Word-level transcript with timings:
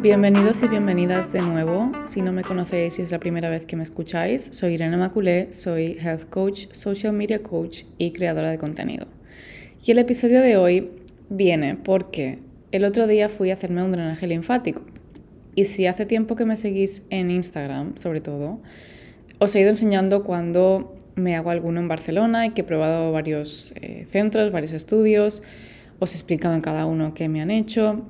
Bienvenidos 0.00 0.62
y 0.62 0.68
bienvenidas 0.68 1.34
de 1.34 1.42
nuevo. 1.42 1.92
Si 2.06 2.22
no 2.22 2.32
me 2.32 2.42
conocéis 2.44 2.98
y 2.98 3.02
es 3.02 3.10
la 3.10 3.18
primera 3.18 3.50
vez 3.50 3.66
que 3.66 3.76
me 3.76 3.82
escucháis, 3.82 4.48
soy 4.52 4.72
Irene 4.74 4.96
Maculé, 4.96 5.52
soy 5.52 5.98
Health 6.00 6.30
Coach, 6.30 6.68
Social 6.72 7.12
Media 7.12 7.42
Coach 7.42 7.82
y 7.98 8.12
creadora 8.12 8.48
de 8.50 8.56
contenido. 8.56 9.06
Y 9.84 9.90
el 9.90 9.98
episodio 9.98 10.40
de 10.40 10.56
hoy 10.56 10.92
viene 11.28 11.76
porque 11.76 12.38
el 12.72 12.86
otro 12.86 13.06
día 13.06 13.28
fui 13.28 13.50
a 13.50 13.54
hacerme 13.54 13.84
un 13.84 13.92
drenaje 13.92 14.26
linfático. 14.26 14.80
Y 15.54 15.66
si 15.66 15.86
hace 15.86 16.06
tiempo 16.06 16.36
que 16.36 16.46
me 16.46 16.56
seguís 16.56 17.02
en 17.10 17.30
Instagram, 17.30 17.98
sobre 17.98 18.22
todo, 18.22 18.60
os 19.40 19.54
he 19.54 19.60
ido 19.60 19.68
enseñando 19.68 20.24
cuando 20.24 20.93
me 21.16 21.36
hago 21.36 21.50
alguno 21.50 21.80
en 21.80 21.88
Barcelona 21.88 22.46
y 22.46 22.50
que 22.50 22.62
he 22.62 22.64
probado 22.64 23.12
varios 23.12 23.72
eh, 23.80 24.04
centros, 24.06 24.52
varios 24.52 24.72
estudios. 24.72 25.42
Os 25.98 26.12
he 26.12 26.16
explicado 26.16 26.54
en 26.54 26.60
cada 26.60 26.86
uno 26.86 27.14
qué 27.14 27.28
me 27.28 27.40
han 27.40 27.50
hecho 27.50 28.04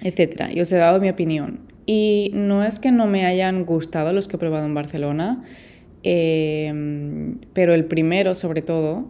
etcétera. 0.00 0.52
Y 0.52 0.60
os 0.60 0.70
he 0.72 0.76
dado 0.76 1.00
mi 1.00 1.08
opinión. 1.08 1.60
Y 1.86 2.30
no 2.34 2.64
es 2.64 2.78
que 2.78 2.92
no 2.92 3.06
me 3.06 3.26
hayan 3.26 3.64
gustado 3.64 4.12
los 4.12 4.28
que 4.28 4.36
he 4.36 4.38
probado 4.38 4.66
en 4.66 4.74
Barcelona, 4.74 5.44
em, 6.02 7.38
pero 7.52 7.74
el 7.74 7.84
primero, 7.84 8.34
sobre 8.34 8.62
todo, 8.62 9.06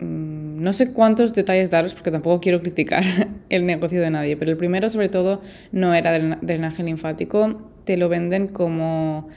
mm, 0.00 0.56
no 0.56 0.72
sé 0.72 0.92
cuántos 0.92 1.32
detalles 1.32 1.70
daros 1.70 1.94
porque 1.94 2.10
tampoco 2.10 2.40
quiero 2.40 2.60
criticar 2.60 3.02
el 3.48 3.66
negocio 3.66 4.00
de 4.00 4.10
nadie, 4.10 4.36
pero 4.36 4.50
el 4.50 4.56
primero, 4.56 4.88
sobre 4.90 5.08
todo, 5.08 5.40
no 5.72 5.94
era 5.94 6.18
drenaje 6.42 6.82
linfático. 6.82 7.62
Te 7.84 7.96
lo 7.96 8.08
venden 8.08 8.48
como 8.48 9.28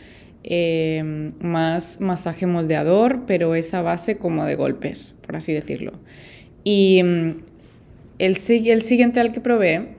em, 0.47 1.31
más 1.41 1.99
masaje 1.99 2.45
moldeador, 2.45 3.25
pero 3.25 3.55
esa 3.55 3.81
base 3.81 4.17
como 4.17 4.45
de 4.45 4.55
golpes, 4.55 5.15
por 5.25 5.35
así 5.35 5.53
decirlo. 5.53 5.93
Y 6.63 7.01
mm, 7.03 7.29
el, 8.19 8.37
el 8.47 8.81
siguiente 8.81 9.19
al 9.19 9.31
que 9.31 9.41
probé 9.41 9.95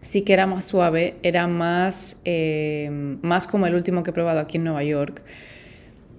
sí 0.00 0.22
que 0.22 0.32
era 0.32 0.46
más 0.46 0.64
suave, 0.64 1.14
era 1.22 1.46
más, 1.46 2.20
eh, 2.24 2.88
más 3.22 3.46
como 3.46 3.66
el 3.66 3.74
último 3.74 4.02
que 4.02 4.10
he 4.10 4.12
probado 4.12 4.40
aquí 4.40 4.56
en 4.56 4.64
Nueva 4.64 4.84
York, 4.84 5.22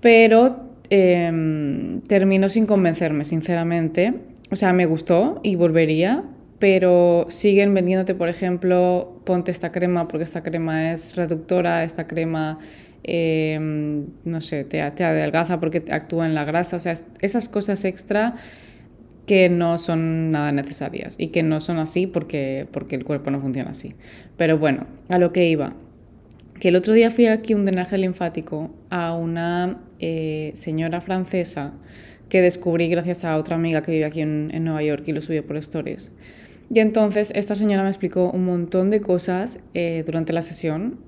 pero 0.01 0.67
em, 0.89 2.01
terminó 2.01 2.49
sin 2.49 2.65
convencerme, 2.65 3.25
sinceramente. 3.25 4.13
O 4.51 4.55
sea, 4.55 4.73
me 4.73 4.85
gustó 4.85 5.39
y 5.43 5.55
volvería, 5.55 6.23
pero 6.59 7.25
siguen 7.29 7.73
vendiéndote, 7.73 8.15
por 8.15 8.29
ejemplo, 8.29 9.19
ponte 9.25 9.51
esta 9.51 9.71
crema 9.71 10.07
porque 10.07 10.23
esta 10.23 10.43
crema 10.43 10.91
es 10.91 11.15
reductora, 11.15 11.83
esta 11.83 12.07
crema, 12.07 12.59
em, 13.07 14.05
no 14.25 14.41
sé, 14.41 14.63
te, 14.63 14.89
te 14.91 15.03
adelgaza 15.03 15.59
porque 15.59 15.83
actúa 15.89 16.25
en 16.25 16.35
la 16.35 16.45
grasa, 16.45 16.77
o 16.77 16.79
sea, 16.79 16.93
esas 17.21 17.49
cosas 17.49 17.83
extra 17.85 18.35
que 19.27 19.49
no 19.49 19.77
son 19.77 20.31
nada 20.31 20.51
necesarias 20.53 21.15
y 21.19 21.27
que 21.27 21.43
no 21.43 21.59
son 21.59 21.77
así 21.77 22.07
porque, 22.07 22.65
porque 22.71 22.95
el 22.95 23.03
cuerpo 23.03 23.29
no 23.29 23.41
funciona 23.41 23.71
así. 23.71 23.93
Pero 24.37 24.57
bueno, 24.57 24.87
a 25.09 25.19
lo 25.19 25.33
que 25.33 25.47
iba. 25.47 25.73
Que 26.59 26.69
el 26.69 26.75
otro 26.75 26.93
día 26.93 27.11
fui 27.11 27.27
aquí 27.27 27.53
un 27.53 27.65
drenaje 27.65 27.97
linfático 27.97 28.73
a 28.89 29.13
una 29.13 29.79
eh, 29.99 30.51
señora 30.55 31.01
francesa 31.01 31.73
que 32.29 32.41
descubrí 32.41 32.87
gracias 32.89 33.25
a 33.25 33.37
otra 33.37 33.57
amiga 33.57 33.81
que 33.81 33.91
vive 33.91 34.05
aquí 34.05 34.21
en, 34.21 34.63
Nueva 34.63 34.81
York 34.81 35.03
y 35.07 35.11
lo 35.11 35.21
subió 35.21 35.45
por 35.45 35.57
stories. 35.57 36.11
Y 36.73 36.79
entonces 36.79 37.31
esta 37.35 37.53
señora 37.53 37.83
me 37.83 37.89
explicó 37.89 38.31
un 38.31 38.45
montón 38.45 38.89
de 38.89 39.01
cosas 39.01 39.59
eh, 39.73 40.03
durante 40.05 40.33
la 40.33 40.41
sesión 40.41 40.99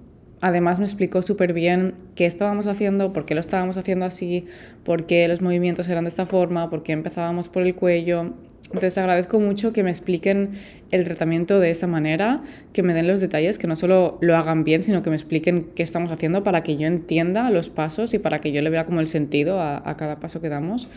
Además 0.41 0.79
me 0.79 0.85
explicó 0.85 1.21
súper 1.21 1.53
bien 1.53 1.95
qué 2.15 2.25
estábamos 2.25 2.67
haciendo, 2.67 3.11
por 3.11 3.25
qué 3.25 3.35
lo 3.35 3.41
estábamos 3.41 3.77
haciendo 3.77 4.05
así, 4.05 4.45
por 4.83 5.05
qué 5.05 5.27
los 5.27 5.41
movimientos 5.41 5.89
eran 5.89 6.05
de 6.05 6.09
esta 6.09 6.25
forma, 6.25 6.69
por 6.69 6.83
qué 6.83 6.93
empezábamos 6.93 7.49
por 7.49 7.63
el 7.63 7.75
cuello. 7.75 8.33
Entonces 8.65 8.97
agradezco 8.99 9.39
mucho 9.39 9.73
que 9.73 9.83
me 9.83 9.89
expliquen 9.89 10.51
el 10.91 11.03
tratamiento 11.03 11.59
de 11.59 11.71
esa 11.71 11.87
manera, 11.87 12.43
que 12.71 12.83
me 12.83 12.93
den 12.93 13.07
los 13.07 13.19
detalles, 13.19 13.57
que 13.57 13.67
no 13.67 13.75
solo 13.75 14.17
lo 14.21 14.37
hagan 14.37 14.63
bien, 14.63 14.83
sino 14.83 15.01
que 15.01 15.09
me 15.09 15.15
expliquen 15.15 15.71
qué 15.75 15.81
estamos 15.83 16.11
haciendo 16.11 16.43
para 16.43 16.61
que 16.61 16.77
yo 16.77 16.85
entienda 16.85 17.49
los 17.49 17.69
pasos 17.69 18.13
y 18.13 18.19
para 18.19 18.39
que 18.39 18.51
yo 18.51 18.61
le 18.61 18.69
vea 18.69 18.85
como 18.85 18.99
el 18.99 19.07
sentido 19.07 19.59
a, 19.59 19.95
cada 19.97 20.19
paso 20.19 20.39
que 20.39 20.49
damos. 20.49 20.87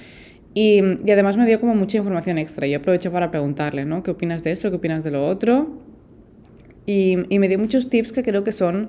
Y, 0.54 0.80
además 1.10 1.38
me 1.38 1.46
dio 1.46 1.60
como 1.60 1.74
mucha 1.74 1.96
información 1.96 2.36
extra. 2.36 2.66
Yo 2.66 2.76
aproveché 2.76 3.10
para 3.10 3.30
preguntarle, 3.30 3.86
¿no? 3.86 4.02
¿Qué 4.02 4.10
opinas 4.10 4.44
de 4.44 4.52
esto? 4.52 4.70
¿Qué 4.70 4.76
opinas 4.76 5.02
de 5.02 5.10
lo 5.10 5.26
otro? 5.26 5.91
Y, 6.84 7.16
y 7.28 7.38
me 7.38 7.48
dio 7.48 7.58
muchos 7.58 7.88
tips 7.90 8.12
que 8.12 8.22
creo 8.22 8.42
que 8.42 8.52
son 8.52 8.88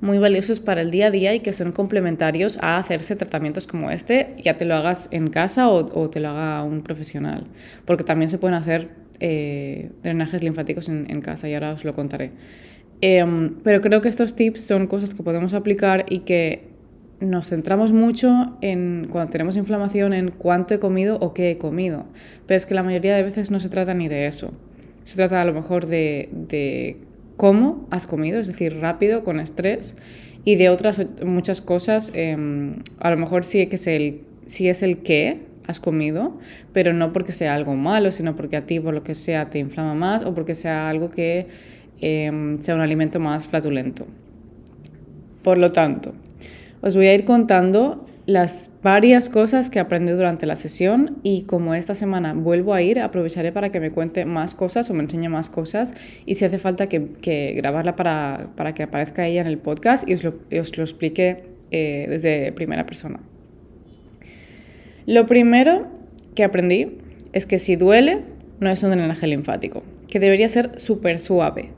muy 0.00 0.18
valiosos 0.18 0.60
para 0.60 0.82
el 0.82 0.90
día 0.90 1.06
a 1.06 1.10
día 1.10 1.34
y 1.34 1.40
que 1.40 1.52
son 1.52 1.72
complementarios 1.72 2.58
a 2.60 2.76
hacerse 2.76 3.16
tratamientos 3.16 3.66
como 3.66 3.90
este, 3.90 4.34
ya 4.42 4.56
te 4.56 4.64
lo 4.64 4.74
hagas 4.74 5.08
en 5.12 5.28
casa 5.28 5.68
o, 5.68 6.10
te 6.10 6.20
lo 6.20 6.28
haga 6.28 6.62
un 6.62 6.82
profesional, 6.82 7.44
porque 7.84 8.04
también 8.04 8.28
se 8.28 8.38
pueden 8.38 8.54
hacer 8.54 8.90
eh, 9.20 9.90
drenajes 10.02 10.42
linfáticos 10.42 10.88
en, 10.88 11.20
casa 11.20 11.48
y 11.48 11.54
ahora 11.54 11.72
os 11.72 11.84
lo 11.84 11.94
contaré. 11.94 12.32
Em, 13.00 13.54
pero 13.62 13.80
creo 13.80 14.00
que 14.00 14.08
estos 14.08 14.34
tips 14.34 14.62
son 14.62 14.86
cosas 14.86 15.14
que 15.14 15.22
podemos 15.22 15.54
aplicar 15.54 16.04
y 16.08 16.20
que 16.20 16.68
nos 17.20 17.48
centramos 17.48 17.92
mucho 17.92 18.58
en 18.60 19.08
cuando 19.10 19.30
tenemos 19.30 19.56
inflamación 19.56 20.12
en 20.12 20.30
cuánto 20.30 20.74
he 20.74 20.78
comido 20.78 21.16
o 21.20 21.32
qué 21.32 21.52
he 21.52 21.58
comido, 21.58 22.06
pero 22.46 22.56
es 22.56 22.66
que 22.66 22.74
la 22.74 22.82
mayoría 22.82 23.16
de 23.16 23.22
veces 23.22 23.50
no 23.50 23.58
se 23.58 23.68
trata 23.68 23.94
ni 23.94 24.08
de 24.08 24.26
eso. 24.26 24.52
Se 25.04 25.16
trata 25.16 25.40
a 25.40 25.44
lo 25.44 25.52
mejor 25.52 25.86
de, 25.86 26.28
de 26.32 26.98
cómo 27.36 27.86
has 27.90 28.06
comido, 28.06 28.40
es 28.40 28.46
decir, 28.46 28.78
rápido, 28.80 29.24
con 29.24 29.40
estrés, 29.40 29.96
y 30.44 30.56
de 30.56 30.68
otras 30.68 31.04
muchas 31.24 31.60
cosas, 31.60 32.12
em, 32.14 32.74
a 32.98 33.10
lo 33.10 33.16
mejor 33.16 33.44
sí, 33.44 33.66
que 33.66 33.76
es 33.76 33.86
el, 33.86 34.20
sí 34.46 34.68
es 34.68 34.82
el 34.82 34.98
qué 34.98 35.40
has 35.66 35.80
comido, 35.80 36.38
pero 36.72 36.92
no 36.92 37.12
porque 37.12 37.32
sea 37.32 37.54
algo 37.54 37.74
malo, 37.74 38.12
sino 38.12 38.36
porque 38.36 38.56
a 38.56 38.66
ti, 38.66 38.80
por 38.80 38.94
lo 38.94 39.02
que 39.02 39.14
sea, 39.14 39.48
te 39.48 39.58
inflama 39.58 39.94
más 39.94 40.22
o 40.22 40.34
porque 40.34 40.54
sea 40.54 40.90
algo 40.90 41.10
que 41.10 41.46
em, 42.00 42.60
sea 42.60 42.74
un 42.74 42.82
alimento 42.82 43.20
más 43.20 43.46
flatulento. 43.46 44.06
Por 45.42 45.58
lo 45.58 45.72
tanto, 45.72 46.12
os 46.82 46.96
voy 46.96 47.06
a 47.06 47.14
ir 47.14 47.24
contando 47.24 48.04
las 48.26 48.70
varias 48.82 49.28
cosas 49.28 49.68
que 49.68 49.78
aprendí 49.78 50.12
durante 50.12 50.46
la 50.46 50.56
sesión 50.56 51.18
y 51.22 51.42
como 51.42 51.74
esta 51.74 51.94
semana 51.94 52.32
vuelvo 52.32 52.72
a 52.72 52.80
ir, 52.80 53.00
aprovecharé 53.00 53.52
para 53.52 53.68
que 53.68 53.80
me 53.80 53.90
cuente 53.90 54.24
más 54.24 54.54
cosas 54.54 54.88
o 54.88 54.94
me 54.94 55.02
enseñe 55.02 55.28
más 55.28 55.50
cosas 55.50 55.92
y 56.24 56.36
si 56.36 56.44
hace 56.44 56.58
falta 56.58 56.88
que, 56.88 57.52
grabarla 57.56 57.96
para, 57.96 58.50
para, 58.56 58.72
que 58.72 58.84
aparezca 58.84 59.26
ella 59.26 59.42
en 59.42 59.46
el 59.46 59.58
podcast 59.58 60.08
y 60.08 60.14
os 60.14 60.24
lo, 60.24 60.34
os 60.58 60.76
lo 60.76 60.84
explique 60.84 61.44
eh, 61.70 62.06
desde 62.08 62.52
primera 62.52 62.86
persona. 62.86 63.20
Lo 65.06 65.26
primero 65.26 65.88
que 66.34 66.44
aprendí 66.44 66.98
es 67.34 67.44
que 67.44 67.58
si 67.58 67.76
duele, 67.76 68.20
no 68.60 68.70
es 68.70 68.82
un 68.82 68.90
drenaje 68.90 69.26
linfático, 69.26 69.82
que 70.08 70.18
debería 70.18 70.48
ser 70.48 70.80
súper 70.80 71.18
suave. 71.18 71.72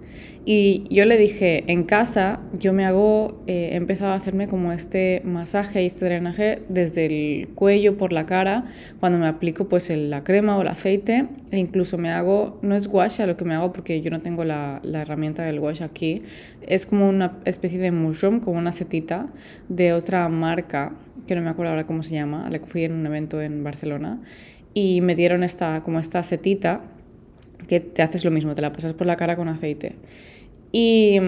Y 0.49 0.85
yo 0.91 1.05
le 1.07 1.19
dije, 1.19 1.65
en 1.67 1.83
casa 1.83 2.39
yo 2.57 2.73
me 2.73 2.85
hago, 2.85 3.43
eh, 3.49 3.71
he 3.73 3.75
empezado 3.75 4.13
a 4.13 4.15
hacerme 4.15 4.47
como 4.47 4.71
este 4.71 5.21
masaje 5.25 5.83
y 5.83 5.87
este 5.87 6.05
drenaje 6.05 6.63
desde 6.69 7.07
el 7.07 7.49
cuello 7.49 7.97
por 7.97 8.13
la 8.13 8.27
cara, 8.27 8.67
cuando 9.01 9.19
me 9.19 9.27
aplico 9.27 9.69
pues 9.69 9.91
la 9.91 10.23
crema 10.23 10.57
o 10.57 10.63
el 10.63 10.69
aceite, 10.69 11.27
e 11.51 11.59
incluso 11.59 11.99
me 11.99 12.13
hago, 12.13 12.61
no 12.63 12.77
es 12.77 12.87
wash 12.87 13.21
lo 13.23 13.37
que 13.37 13.45
me 13.45 13.57
hago 13.57 13.73
porque 13.73 14.01
yo 14.01 14.13
no 14.13 14.21
tengo 14.21 14.45
la, 14.45 14.81
la 14.85 15.03
herramienta 15.03 15.43
del 15.43 15.59
wash 15.59 15.83
aquí, 15.83 16.23
es 16.63 16.87
como 16.87 17.09
una 17.09 17.39
especie 17.45 17.81
de 17.81 17.91
mushroom, 17.91 18.39
como 18.39 18.57
una 18.57 18.71
setita 18.71 19.27
de 19.69 19.95
otra 19.95 20.29
marca, 20.29 20.93
que 21.27 21.35
no 21.35 21.43
me 21.43 21.51
acuerdo 21.51 21.71
ahora 21.71 21.89
cómo 21.89 22.05
se 22.05 22.15
llama, 22.15 22.49
la 22.51 22.61
que 22.61 22.67
fui 22.67 22.85
en 22.85 22.93
un 22.93 23.05
evento 23.05 23.43
en 23.43 23.65
Barcelona, 23.65 24.21
y 24.75 25.01
me 25.01 25.17
dieron 25.17 25.43
esta, 25.43 25.83
como 25.83 25.99
esta 25.99 26.23
setita 26.23 26.83
que 27.69 27.81
te 27.81 28.03
haces 28.03 28.25
lo 28.25 28.31
mismo, 28.31 28.55
te 28.55 28.63
la 28.63 28.73
pasas 28.73 28.93
por 28.93 29.07
la 29.07 29.17
cara 29.17 29.37
con 29.37 29.49
aceite. 29.49 29.97
Y, 30.73 31.19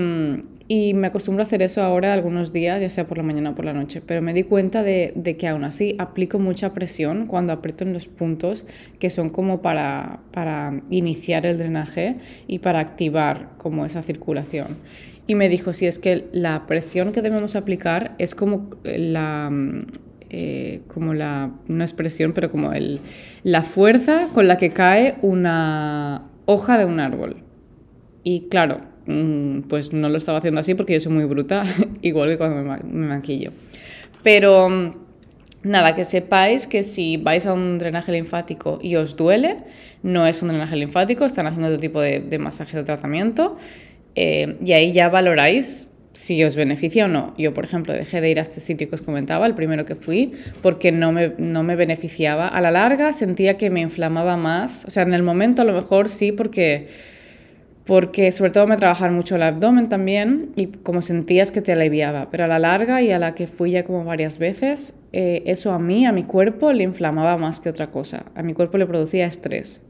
y, 0.69 0.95
me 0.95 1.07
acostumbro 1.07 1.43
a 1.43 1.45
hacer 1.45 1.63
eso 1.63 1.81
ahora 1.83 2.13
algunos 2.13 2.53
días, 2.53 2.81
ya 2.81 2.89
sea 2.89 3.07
por 3.07 3.17
la 3.17 3.23
mañana 3.23 3.51
o 3.51 3.55
por 3.55 3.65
la 3.65 3.73
noche, 3.73 4.03
pero 4.05 4.21
me 4.21 4.35
di 4.35 4.43
cuenta 4.43 4.83
de, 4.83 5.13
de, 5.15 5.37
que 5.37 5.49
aún 5.49 5.65
así 5.65 5.95
aplico 5.99 6.39
mucha 6.39 6.75
presión 6.75 7.25
cuando 7.25 7.53
aprieto 7.53 7.85
en 7.85 7.93
los 7.93 8.09
puntos 8.09 8.67
que 8.99 9.09
son 9.09 9.31
como 9.31 9.63
para, 9.63 10.21
para 10.33 10.83
iniciar 10.91 11.47
el 11.47 11.57
drenaje 11.57 12.17
y 12.47 12.59
para 12.59 12.81
activar 12.81 13.51
como 13.57 13.87
esa 13.87 14.03
circulación. 14.03 14.77
Y 15.27 15.35
me 15.35 15.49
dijo, 15.49 15.73
si 15.73 15.87
es 15.87 15.99
que 15.99 16.27
la 16.33 16.67
presión 16.67 17.13
que 17.13 17.23
debemos 17.23 17.55
aplicar 17.55 18.15
es 18.19 18.35
como 18.35 18.71
la, 18.83 19.51
eh, 20.31 20.81
como 20.89 21.15
la, 21.15 21.53
no 21.69 21.85
expresión, 21.85 22.33
pero 22.33 22.51
como 22.51 22.73
el, 22.73 23.01
la 23.45 23.63
fuerza 23.63 24.29
con 24.35 24.47
la 24.49 24.57
que 24.57 24.71
cae 24.71 25.17
una 25.23 26.28
hoja 26.49 26.79
de 26.79 26.87
un 26.87 26.99
árbol. 26.99 27.37
Y 28.25 28.49
claro, 28.49 28.81
mm, 29.07 29.61
pues 29.69 29.93
no 29.93 30.09
lo 30.09 30.17
estaba 30.17 30.39
haciendo 30.39 30.61
así 30.61 30.75
porque 30.75 30.95
yo 30.95 31.01
soy 31.01 31.13
muy 31.13 31.27
bruta, 31.27 31.63
igual 32.03 32.31
que 32.31 32.39
cuando 32.39 32.63
me, 32.63 33.07
maquillo. 33.07 33.53
Pero 34.23 34.69
mm, 34.71 34.93
nada, 35.63 35.95
que 35.95 36.07
sepáis 36.07 36.67
que 36.67 36.85
si 36.85 37.19
vais 37.19 37.45
a 37.45 37.53
un 37.53 37.77
drenaje 37.77 38.13
linfático 38.13 38.79
y 38.83 38.97
os 38.97 39.15
duele, 39.15 39.59
no 40.03 40.27
es 40.27 40.41
un 40.41 40.49
drenaje 40.49 40.75
linfático, 40.77 41.27
están 41.27 41.47
haciendo 41.47 41.69
otro 41.69 41.81
tipo 41.81 42.01
de, 42.01 42.39
masaje 42.39 42.79
o 42.79 42.85
tratamiento. 42.85 43.59
Eh, 44.15 44.57
y 44.65 44.73
ahí 44.73 44.91
ya 44.91 45.11
valoráis 45.11 45.89
si 46.19 46.43
os 46.43 46.57
beneficia 46.57 47.05
o 47.05 47.09
no. 47.09 47.33
Yo, 47.39 47.55
por 47.55 47.65
ejemplo, 47.65 47.93
dejé 47.93 48.21
de 48.21 48.29
ir 48.29 48.41
a 48.41 48.43
este 48.43 48.59
sitio 48.59 48.89
que 48.89 48.97
os 48.97 49.03
comentaba, 49.03 49.47
el 49.47 49.55
primero 49.55 49.85
que 49.85 49.95
fui, 49.95 50.33
porque 50.63 50.91
no 50.91 51.13
me, 51.13 51.33
no 51.39 51.63
me 51.63 51.77
beneficiaba. 51.77 52.49
A 52.49 52.61
la 52.61 52.73
larga 52.73 53.13
sentía 53.13 53.57
que 53.57 53.71
me 53.71 53.81
inflamaba 53.83 54.37
más. 54.37 54.85
O 54.85 54.91
sea, 54.91 55.05
en 55.05 55.15
el 55.15 55.23
momento 55.23 55.63
a 55.63 55.65
lo 55.65 55.73
mejor 55.73 56.09
sí, 56.09 56.33
porque, 56.33 56.89
porque 57.85 58.33
sobre 58.33 58.51
todo 58.51 58.67
me 58.67 58.77
trabajaba 58.77 59.13
mucho 59.13 59.37
el 59.37 59.45
abdomen 59.45 59.89
también 59.89 60.51
y 60.57 60.67
como 60.67 61.03
sentías 61.03 61.53
que 61.53 61.63
te 61.63 61.71
aliviaba. 61.71 62.33
Pero 62.33 62.47
a 62.47 62.49
la 62.49 62.59
larga 62.59 63.01
y 63.01 63.13
a 63.13 63.21
la 63.21 63.37
que 63.37 63.47
fui 63.47 63.71
ya 63.71 63.85
como 63.85 64.05
varias 64.05 64.39
veces, 64.39 64.95
eh, 65.13 65.45
eso 65.47 65.71
a 65.71 65.79
mí, 65.79 66.05
a 66.05 66.11
mi 66.11 66.25
cuerpo, 66.25 66.73
le 66.73 66.83
inflamaba 66.83 67.37
más 67.37 67.61
que 67.61 67.69
otra 67.69 67.93
cosa. 67.93 68.25
A 68.35 68.43
mi 68.43 68.55
cuerpo 68.55 68.77
le 68.77 68.87
producía 68.87 69.25
estrés. 69.25 69.83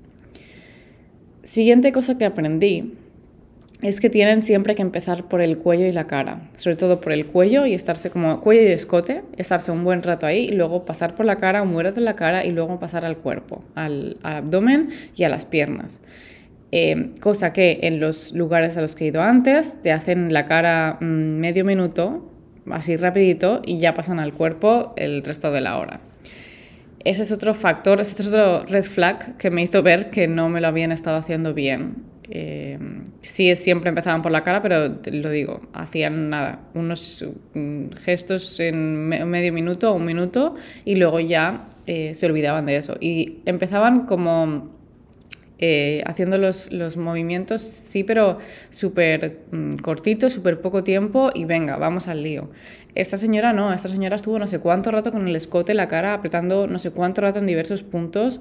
Siguiente 1.43 1.91
cosa 1.91 2.19
que 2.19 2.27
aprendí 2.27 2.99
es 3.83 4.01
que 4.01 4.11
tienen 4.11 4.43
siempre 4.43 4.75
que 4.75 4.83
empezar 4.83 5.29
por 5.29 5.41
el 5.41 5.59
cuello 5.59 5.87
y 5.87 5.93
la 5.93 6.09
cara, 6.09 6.49
sobre 6.57 6.77
todo 6.77 7.01
por 7.01 7.13
el 7.13 7.27
cuello 7.27 7.65
y 7.65 7.75
estarse 7.75 8.11
como 8.11 8.41
cuello 8.41 8.63
y 8.63 8.73
escote, 8.73 9.23
estarse 9.37 9.71
un 9.71 9.85
buen 9.85 10.03
rato 10.03 10.27
ahí 10.27 10.47
y 10.47 10.53
luego 10.53 10.85
pasar 10.85 11.15
por 11.15 11.27
la 11.27 11.37
cara, 11.37 11.63
un 11.63 11.73
buen 11.73 11.87
rato 11.87 12.01
en 12.01 12.05
la 12.05 12.17
cara 12.17 12.45
y 12.45 12.51
luego 12.51 12.81
pasar 12.81 13.05
al 13.05 13.19
cuerpo, 13.19 13.63
al, 13.77 14.17
abdomen 14.23 14.89
y 15.15 15.23
a 15.25 15.29
las 15.29 15.45
piernas. 15.45 16.01
Eh, 16.73 17.13
cosa 17.21 17.53
que 17.53 17.79
en 17.83 18.01
los 18.01 18.33
lugares 18.33 18.77
a 18.77 18.83
los 18.83 18.95
que 18.95 19.05
he 19.05 19.09
ido 19.09 19.23
antes 19.23 19.81
te 19.81 19.93
hacen 19.93 20.33
la 20.33 20.47
cara 20.47 20.99
mm, 21.01 21.05
medio 21.05 21.65
minuto, 21.65 22.29
así 22.71 22.97
rapidito, 22.97 23.63
y 23.65 23.79
ya 23.79 23.95
pasan 23.95 24.19
al 24.19 24.35
cuerpo 24.35 24.93
el 24.97 25.23
resto 25.23 25.53
de 25.53 25.61
la 25.61 25.79
hora. 25.79 26.01
Ese 27.05 27.23
es 27.23 27.31
otro 27.31 27.55
factor, 27.55 28.01
ese 28.01 28.21
es 28.21 28.27
otro 28.27 28.67
red 28.67 28.83
flag 28.83 29.37
que 29.37 29.51
me 29.51 29.63
hizo 29.63 29.85
ver 29.85 30.11
que 30.11 30.27
no 30.27 30.49
me 30.49 30.61
lo 30.61 30.67
habían 30.67 30.91
estado 30.91 31.17
haciendo 31.17 31.55
bien 31.55 32.18
eh, 32.31 32.79
sí, 33.21 33.55
siempre 33.57 33.89
empezaban 33.89 34.21
por 34.23 34.33
la 34.33 34.45
cara, 34.45 34.61
pero 34.63 34.97
lo 35.11 35.31
digo, 35.31 35.63
hacían 35.73 36.31
nada, 36.31 36.61
unos 36.75 37.25
mm, 37.55 37.91
gestos 38.03 38.61
en 38.61 39.09
medio 39.09 39.53
minuto 39.53 39.93
o 39.93 39.95
un 39.95 40.05
minuto 40.05 40.55
y 40.85 40.97
luego 40.97 41.21
ya 41.21 41.69
eh, 41.87 42.15
se 42.15 42.27
olvidaban 42.27 42.67
de 42.67 42.77
eso. 42.77 42.97
Y 43.01 43.39
empezaban 43.47 44.05
como 44.05 44.71
eh, 45.59 46.03
haciendo 46.07 46.37
los, 46.37 46.71
los, 46.71 46.99
movimientos, 46.99 47.63
sí, 47.63 48.05
pero 48.05 48.39
súper 48.71 49.41
mm, 49.51 49.77
cortitos, 49.77 50.35
súper 50.35 50.61
poco 50.61 50.85
tiempo 50.85 51.31
y 51.35 51.47
venga, 51.47 51.77
vamos 51.77 52.09
al 52.09 52.23
lío. 52.23 52.51
Esta 52.95 53.17
señora 53.17 53.55
no, 53.55 53.73
esta 53.73 53.89
señora 53.89 54.17
estuvo 54.17 54.39
no 54.39 54.47
sé 54.49 54.59
cuánto 54.59 54.91
rato 54.91 55.13
con 55.13 55.27
el 55.29 55.35
escote, 55.35 55.73
la 55.73 55.89
cara, 55.89 56.13
apretando 56.13 56.67
no 56.67 56.79
sé 56.79 56.91
cuánto 56.91 57.23
rato 57.23 57.39
en 57.39 57.47
diversos 57.47 57.83
puntos. 57.83 58.41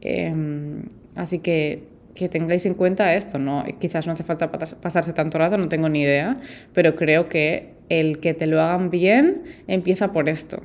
Em, 0.00 0.84
así 1.14 1.40
que 1.40 1.97
que 2.14 2.28
tengáis 2.28 2.66
en 2.66 2.74
cuenta 2.74 3.14
esto, 3.14 3.38
¿no? 3.38 3.64
Quizás 3.80 4.06
no 4.06 4.12
hace 4.12 4.24
falta 4.24 4.50
pasarse 4.50 5.12
tanto 5.12 5.38
rato, 5.38 5.56
no 5.58 5.68
tengo 5.68 5.88
ni 5.88 6.02
idea, 6.02 6.38
pero 6.72 6.96
creo 6.96 7.28
que 7.28 7.74
el 7.88 8.18
que 8.18 8.34
te 8.34 8.46
lo 8.46 8.60
hagan 8.60 8.90
bien 8.90 9.42
empieza 9.66 10.12
por 10.12 10.28
esto. 10.28 10.62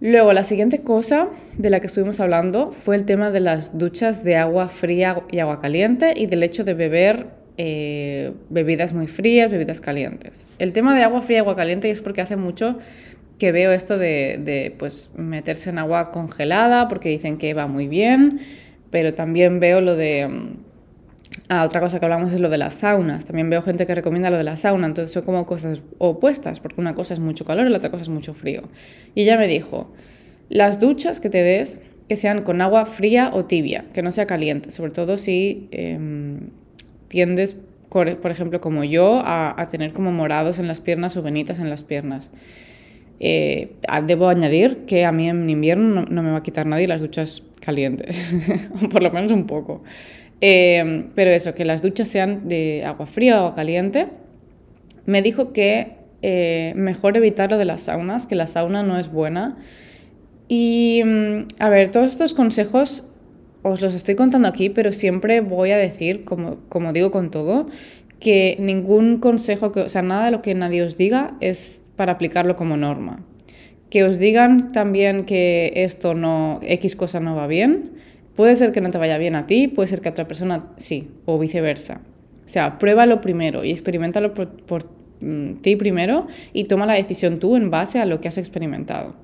Luego, 0.00 0.32
la 0.32 0.44
siguiente 0.44 0.82
cosa 0.82 1.28
de 1.56 1.70
la 1.70 1.80
que 1.80 1.88
estuvimos 1.88 2.20
hablando 2.20 2.70
fue 2.70 2.94
el 2.94 3.04
tema 3.04 3.30
de 3.30 3.40
las 3.40 3.76
duchas 3.78 4.22
de 4.22 4.36
agua 4.36 4.68
fría 4.68 5.24
y 5.30 5.40
agua 5.40 5.60
caliente 5.60 6.12
y 6.14 6.26
del 6.26 6.44
hecho 6.44 6.62
de 6.62 6.74
beber 6.74 7.26
eh, 7.56 8.32
bebidas 8.48 8.92
muy 8.92 9.08
frías, 9.08 9.50
bebidas 9.50 9.80
calientes. 9.80 10.46
El 10.60 10.72
tema 10.72 10.96
de 10.96 11.02
agua 11.02 11.22
fría 11.22 11.38
y 11.38 11.40
agua 11.40 11.56
caliente 11.56 11.90
es 11.90 12.00
porque 12.00 12.20
hace 12.20 12.36
mucho 12.36 12.78
que 13.40 13.50
veo 13.50 13.72
esto 13.72 13.98
de, 13.98 14.40
de 14.40 14.72
pues, 14.78 15.12
meterse 15.16 15.70
en 15.70 15.78
agua 15.78 16.12
congelada 16.12 16.86
porque 16.86 17.08
dicen 17.08 17.36
que 17.36 17.54
va 17.54 17.66
muy 17.66 17.88
bien 17.88 18.40
pero 18.90 19.14
también 19.14 19.60
veo 19.60 19.80
lo 19.80 19.96
de... 19.96 20.28
Mm, 20.28 20.56
ah, 21.48 21.64
otra 21.64 21.80
cosa 21.80 21.98
que 21.98 22.06
hablamos 22.06 22.32
es 22.32 22.40
lo 22.40 22.48
de 22.48 22.58
las 22.58 22.74
saunas. 22.74 23.24
También 23.24 23.50
veo 23.50 23.62
gente 23.62 23.86
que 23.86 23.94
recomienda 23.94 24.30
lo 24.30 24.36
de 24.36 24.44
la 24.44 24.56
sauna. 24.56 24.86
Entonces 24.86 25.12
son 25.12 25.24
como 25.24 25.46
cosas 25.46 25.82
opuestas, 25.98 26.60
porque 26.60 26.80
una 26.80 26.94
cosa 26.94 27.14
es 27.14 27.20
mucho 27.20 27.44
calor 27.44 27.66
y 27.66 27.70
la 27.70 27.78
otra 27.78 27.90
cosa 27.90 28.02
es 28.02 28.08
mucho 28.08 28.34
frío. 28.34 28.62
Y 29.14 29.22
ella 29.22 29.36
me 29.36 29.46
dijo, 29.46 29.92
las 30.48 30.80
duchas 30.80 31.20
que 31.20 31.30
te 31.30 31.42
des, 31.42 31.80
que 32.08 32.16
sean 32.16 32.42
con 32.42 32.60
agua 32.60 32.86
fría 32.86 33.30
o 33.34 33.44
tibia, 33.44 33.84
que 33.92 34.02
no 34.02 34.12
sea 34.12 34.26
caliente, 34.26 34.70
sobre 34.70 34.92
todo 34.92 35.18
si 35.18 35.68
em, 35.72 36.50
tiendes, 37.08 37.56
por 37.90 38.30
ejemplo, 38.30 38.60
como 38.60 38.84
yo, 38.84 39.20
a, 39.24 39.60
a 39.60 39.66
tener 39.66 39.92
como 39.92 40.10
morados 40.10 40.58
en 40.58 40.68
las 40.68 40.80
piernas 40.80 41.16
o 41.16 41.22
venitas 41.22 41.58
en 41.58 41.68
las 41.68 41.82
piernas. 41.84 42.32
Eh, 43.20 43.74
debo 44.04 44.28
añadir 44.28 44.84
que 44.86 45.04
a 45.04 45.12
mí 45.12 45.28
en 45.28 45.50
invierno 45.50 46.04
no, 46.08 46.22
me 46.22 46.30
va 46.30 46.38
a 46.38 46.42
quitar 46.42 46.66
nadie 46.66 46.86
las 46.86 47.00
duchas 47.00 47.48
calientes, 47.60 48.34
por 48.92 49.02
lo 49.02 49.10
menos 49.10 49.32
un 49.32 49.46
poco. 49.46 49.82
Eh, 50.40 51.06
pero 51.14 51.30
eso, 51.30 51.54
que 51.54 51.64
las 51.64 51.82
duchas 51.82 52.08
sean 52.08 52.48
de 52.48 52.84
agua 52.84 53.06
fría 53.06 53.44
o 53.44 53.54
caliente. 53.54 54.06
Me 55.06 55.22
dijo 55.22 55.52
que 55.52 55.96
eh, 56.22 56.72
mejor 56.76 57.16
evitar 57.16 57.50
lo 57.50 57.58
de 57.58 57.64
las 57.64 57.82
saunas, 57.82 58.26
que 58.26 58.34
la 58.34 58.46
sauna 58.46 58.82
no 58.82 58.98
es 58.98 59.10
buena. 59.10 59.56
Y 60.48 61.02
mm, 61.04 61.38
a 61.58 61.68
ver, 61.68 61.90
todos 61.90 62.12
estos 62.12 62.34
consejos 62.34 63.04
os 63.62 63.80
los 63.80 63.94
estoy 63.94 64.14
contando 64.14 64.48
aquí, 64.48 64.68
pero 64.70 64.92
siempre 64.92 65.40
voy 65.40 65.72
a 65.72 65.76
decir, 65.76 66.24
como, 66.24 66.58
como 66.68 66.92
digo 66.92 67.10
con 67.10 67.30
todo, 67.30 67.68
que 68.20 68.56
ningún 68.58 69.18
consejo, 69.18 69.72
que, 69.72 69.80
o 69.80 69.88
sea, 69.88 70.02
nada 70.02 70.26
de 70.26 70.30
lo 70.30 70.42
que 70.42 70.54
nadie 70.54 70.82
os 70.82 70.96
diga 70.96 71.34
es 71.40 71.90
para 71.96 72.12
aplicarlo 72.12 72.56
como 72.56 72.76
norma. 72.76 73.24
Que 73.90 74.04
os 74.04 74.18
digan 74.18 74.68
también 74.68 75.24
que 75.24 75.72
esto 75.76 76.14
no, 76.14 76.60
X 76.62 76.96
cosa 76.96 77.20
no 77.20 77.36
va 77.36 77.46
bien, 77.46 77.92
puede 78.36 78.54
ser 78.56 78.72
que 78.72 78.80
no 78.80 78.90
te 78.90 78.98
vaya 78.98 79.18
bien 79.18 79.34
a 79.34 79.46
ti, 79.46 79.68
puede 79.68 79.86
ser 79.88 80.00
que 80.00 80.08
a 80.08 80.12
otra 80.12 80.28
persona 80.28 80.66
sí, 80.76 81.08
o 81.24 81.38
viceversa. 81.38 82.00
O 82.44 82.48
sea, 82.48 82.78
pruébalo 82.78 83.20
primero 83.20 83.64
y 83.64 83.70
experimentalo 83.70 84.34
por, 84.34 84.48
por 84.48 84.86
mm, 85.20 85.54
ti 85.60 85.76
primero 85.76 86.26
y 86.52 86.64
toma 86.64 86.86
la 86.86 86.94
decisión 86.94 87.38
tú 87.38 87.56
en 87.56 87.70
base 87.70 87.98
a 87.98 88.06
lo 88.06 88.20
que 88.20 88.28
has 88.28 88.38
experimentado. 88.38 89.14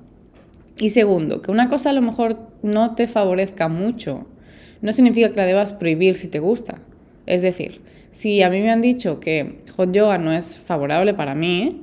Y 0.77 0.89
segundo, 0.89 1.41
que 1.41 1.51
una 1.51 1.69
cosa 1.69 1.91
a 1.91 1.93
lo 1.93 2.01
mejor 2.01 2.37
no 2.61 2.95
te 2.95 3.07
favorezca 3.07 3.67
mucho, 3.67 4.27
no 4.81 4.91
significa 4.91 5.29
que 5.29 5.37
la 5.37 5.45
debas 5.45 5.71
prohibir 5.71 6.15
si 6.15 6.27
te 6.27 6.39
gusta. 6.39 6.81
Es 7.25 7.41
decir, 7.41 7.81
si 8.15 8.41
a 8.43 8.49
mí 8.49 8.61
me 8.61 8.71
han 8.71 8.79
dicho 8.79 9.19
que 9.19 9.59
hot 9.75 9.91
yoga 9.91 10.17
no 10.17 10.31
es 10.31 10.57
favorable 10.57 11.13
para 11.13 11.35
mí, 11.35 11.81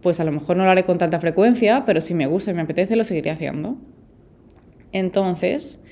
pues 0.00 0.20
a 0.20 0.24
lo 0.24 0.30
mejor 0.30 0.56
no 0.56 0.64
lo 0.64 0.70
haré 0.70 0.84
con 0.84 0.98
tanta 0.98 1.18
frecuencia, 1.18 1.82
pero 1.84 2.00
si 2.00 2.14
me 2.14 2.28
gusta 2.28 2.52
y 2.52 2.54
me 2.54 2.62
apetece, 2.62 2.94
lo 2.94 3.02
seguiré 3.02 3.30
haciendo. 3.30 3.76
Entonces, 4.92 5.82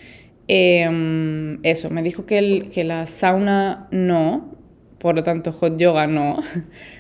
em, 0.47 1.59
eso, 1.65 1.91
me 1.91 2.05
dijo 2.05 2.27
que, 2.27 2.39
el, 2.39 2.71
que 2.71 2.85
la 2.85 3.07
sauna 3.07 3.89
no, 3.91 4.55
por 4.99 5.17
lo 5.17 5.25
tanto 5.25 5.51
hot 5.51 5.77
yoga 5.77 6.07
no, 6.07 6.39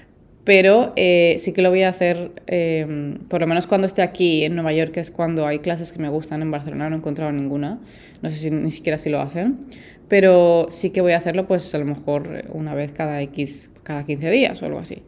pero 0.46 0.92
eh, 0.94 1.38
sí 1.40 1.52
que 1.52 1.60
lo 1.60 1.70
voy 1.70 1.82
a 1.82 1.88
hacer, 1.88 2.30
em, 2.46 3.18
por 3.28 3.40
lo 3.40 3.48
menos 3.48 3.66
cuando 3.66 3.88
esté 3.88 4.02
aquí 4.02 4.44
en 4.44 4.54
Nueva 4.54 4.72
York, 4.72 4.92
que 4.92 5.00
es 5.00 5.10
cuando 5.10 5.44
hay 5.44 5.58
clases 5.58 5.90
que 5.90 5.98
me 5.98 6.08
gustan, 6.08 6.40
en 6.40 6.52
Barcelona 6.52 6.88
no 6.88 6.94
he 6.94 6.98
encontrado 7.00 7.32
ninguna, 7.32 7.80
no 8.22 8.30
sé 8.30 8.36
si 8.36 8.50
ni 8.52 8.70
siquiera 8.70 8.96
si 8.96 9.10
lo 9.10 9.20
hacen, 9.20 9.58
pero 10.06 10.66
sí 10.68 10.90
que 10.90 11.00
voy 11.00 11.14
a 11.14 11.16
hacerlo 11.18 11.48
pues 11.48 11.74
a 11.74 11.78
lo 11.78 11.84
mejor 11.84 12.44
una 12.52 12.76
vez 12.76 12.92
cada 12.92 13.20
X, 13.22 13.72
cada 13.82 14.04
15 14.06 14.30
días 14.30 14.62
o 14.62 14.66
algo 14.66 14.78
así. 14.78 15.02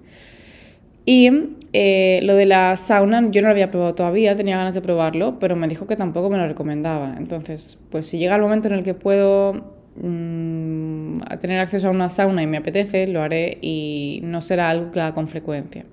Y 1.05 1.31
eh, 1.73 2.19
lo 2.25 2.35
de 2.35 2.45
la 2.45 2.75
sauna 2.75 3.31
yo 3.31 3.41
no 3.41 3.47
lo 3.47 3.53
había 3.53 3.71
probado 3.71 3.95
todavía, 3.95 4.35
tenía 4.35 4.57
ganas 4.57 4.75
de 4.75 4.81
probarlo, 4.81 5.39
pero 5.39 5.55
me 5.55 5.69
dijo 5.69 5.87
que 5.87 5.95
tampoco 5.95 6.31
me 6.31 6.37
lo 6.37 6.49
recomendaba. 6.49 7.15
Entonces, 7.17 7.79
pues 7.91 8.09
si 8.09 8.19
llega 8.19 8.35
el 8.35 8.43
momento 8.43 8.67
en 8.67 8.75
el 8.75 8.83
que 8.83 8.95
puedo 8.95 9.78
mm, 10.01 11.15
tener 11.41 11.61
acceso 11.61 11.89
a 11.89 11.91
una 11.91 12.09
sauna 12.09 12.43
y 12.43 12.47
me 12.47 12.59
apetece, 12.59 13.07
lo 13.07 13.23
haré 13.23 13.59
y 13.61 14.21
no 14.23 14.41
será 14.41 14.71
algo 14.71 14.91
que 14.93 15.01
haga 15.01 15.15
con 15.15 15.29
frecuencia. 15.29 15.85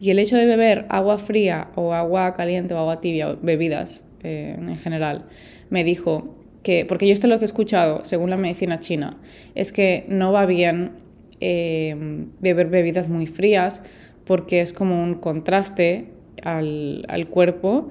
Y 0.00 0.10
el 0.10 0.18
hecho 0.18 0.36
de 0.36 0.46
beber 0.46 0.86
agua 0.88 1.18
fría 1.18 1.68
o 1.76 1.94
agua 1.94 2.34
caliente 2.34 2.74
o 2.74 2.78
agua 2.78 3.00
tibia, 3.00 3.36
bebidas 3.40 4.04
eh, 4.22 4.56
en 4.58 4.76
general, 4.76 5.26
me 5.70 5.84
dijo 5.84 6.36
que, 6.62 6.84
porque 6.84 7.06
yo 7.06 7.12
esto 7.12 7.26
lo 7.26 7.38
que 7.38 7.44
he 7.44 7.46
escuchado, 7.46 8.04
según 8.04 8.30
la 8.30 8.36
medicina 8.36 8.80
china, 8.80 9.16
es 9.54 9.72
que 9.72 10.04
no 10.08 10.32
va 10.32 10.46
bien 10.46 10.92
eh, 11.40 11.96
beber 12.40 12.68
bebidas 12.68 13.08
muy 13.08 13.26
frías 13.26 13.82
porque 14.24 14.60
es 14.60 14.72
como 14.72 15.02
un 15.02 15.14
contraste 15.14 16.06
al, 16.42 17.04
al 17.08 17.28
cuerpo 17.28 17.88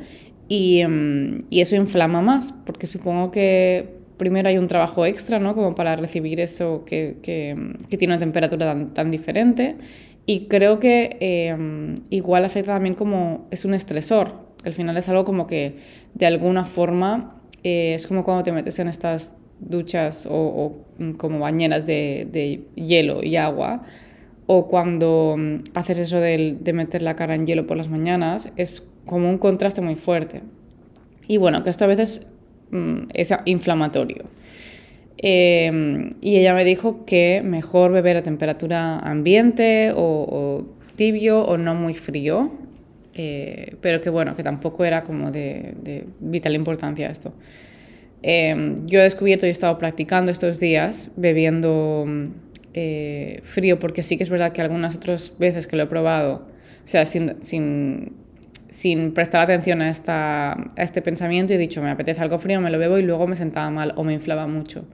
y, 0.47 0.79
em, 0.79 1.43
y, 1.49 1.61
eso 1.61 1.75
inflama 1.75 2.21
más, 2.21 2.53
porque 2.65 2.87
supongo 2.87 3.31
que 3.31 4.02
primero 4.23 4.47
hay 4.47 4.57
un 4.57 4.67
trabajo 4.67 5.05
extra, 5.05 5.37
¿no? 5.37 5.53
Como 5.53 5.75
para 5.75 5.97
recibir 5.97 6.39
eso 6.39 6.85
que, 6.85 7.17
que, 7.21 7.97
tiene 7.97 8.13
una 8.13 8.19
temperatura 8.19 8.67
tan, 8.67 8.93
tan, 8.93 9.11
diferente. 9.11 9.75
Y 10.25 10.47
creo 10.47 10.79
que 10.79 11.17
em, 11.19 11.95
igual 12.09 12.45
afecta 12.45 12.71
también 12.71 12.95
como 12.95 13.47
es 13.51 13.65
un 13.65 13.73
estresor, 13.73 14.31
que 14.61 14.69
al 14.69 14.73
final 14.73 14.95
es 14.95 15.09
algo 15.09 15.25
como 15.25 15.45
que 15.45 15.75
de 16.13 16.25
alguna 16.25 16.63
forma 16.63 17.41
eh, 17.65 17.95
es 17.95 18.07
como 18.07 18.23
cuando 18.23 18.43
te 18.43 18.53
metes 18.53 18.79
en 18.79 18.87
estas 18.87 19.35
duchas 19.59 20.25
o, 20.25 20.31
o 20.33 21.17
como 21.17 21.39
bañeras 21.39 21.85
de, 21.85 22.25
de 22.31 22.61
hielo 22.75 23.23
y 23.23 23.35
agua 23.35 23.83
o 24.47 24.67
cuando 24.69 25.35
mm, 25.37 25.57
haces 25.73 25.99
eso 25.99 26.21
de, 26.21 26.57
de, 26.57 26.73
meter 26.73 27.01
la 27.01 27.17
cara 27.17 27.35
en 27.35 27.45
hielo 27.45 27.67
por 27.67 27.75
las 27.75 27.89
mañanas, 27.89 28.51
es 28.55 28.87
como 29.05 29.29
un 29.29 29.37
contraste 29.37 29.81
muy 29.81 29.95
fuerte. 29.95 30.43
Y 31.27 31.37
bueno, 31.37 31.63
que 31.63 31.69
esto 31.69 31.83
a 31.83 31.87
veces 31.87 32.27
mm, 32.73 33.09
es 33.13 33.33
inflamatorio. 33.45 34.25
Em, 35.17 36.09
y 36.21 36.37
ella 36.37 36.53
me 36.53 36.65
dijo 36.65 37.05
que 37.05 37.41
mejor 37.43 37.91
beber 37.91 38.17
a 38.17 38.23
temperatura 38.23 38.99
ambiente 38.99 39.93
o, 39.95 40.65
tibio 40.95 41.41
o 41.41 41.57
no 41.57 41.73
muy 41.75 41.93
frío, 41.93 42.51
eh, 43.15 43.75
pero 43.81 44.01
que 44.01 44.09
bueno, 44.09 44.35
que 44.35 44.43
tampoco 44.43 44.85
era 44.85 45.03
como 45.03 45.31
de, 45.31 45.73
de 45.81 46.05
vital 46.19 46.55
importancia 46.55 47.09
esto. 47.09 47.33
Em, 48.23 48.75
yo 48.85 48.99
he 48.99 49.03
descubierto 49.03 49.45
y 49.45 49.49
he 49.49 49.51
estado 49.51 49.77
practicando 49.77 50.31
estos 50.31 50.59
días 50.59 51.11
bebiendo 51.17 52.05
eh, 52.73 53.41
frío, 53.43 53.79
porque 53.79 54.01
sí 54.01 54.15
que 54.15 54.23
es 54.23 54.29
verdad 54.29 54.53
que 54.53 54.61
algunas 54.61 54.95
otras 54.95 55.33
veces 55.37 55.67
que 55.67 55.75
lo 55.75 55.83
he 55.83 55.87
probado, 55.87 56.47
o 56.83 56.87
sea, 56.87 57.05
sin, 57.05 57.35
sin, 57.43 58.13
sin 58.73 59.13
prestar 59.13 59.41
atención 59.41 59.83
a, 59.83 59.91
esta, 59.91 60.53
a 60.53 60.57
este 60.77 61.03
pensamiento, 61.03 61.53
he 61.53 61.59
dicho, 61.59 61.83
me 61.83 61.91
apetece 61.91 62.21
algo 62.21 62.39
frío, 62.39 62.59
me 62.59 62.71
lo 62.71 62.79
bebo 62.79 62.97
y 62.97 63.03
luego 63.03 63.27
me 63.27 63.35
sentaba 63.35 63.69
mal 63.69 63.93
o 63.97 64.03
me 64.03 64.13
inflaba 64.13 64.47
mucho. 64.47 64.85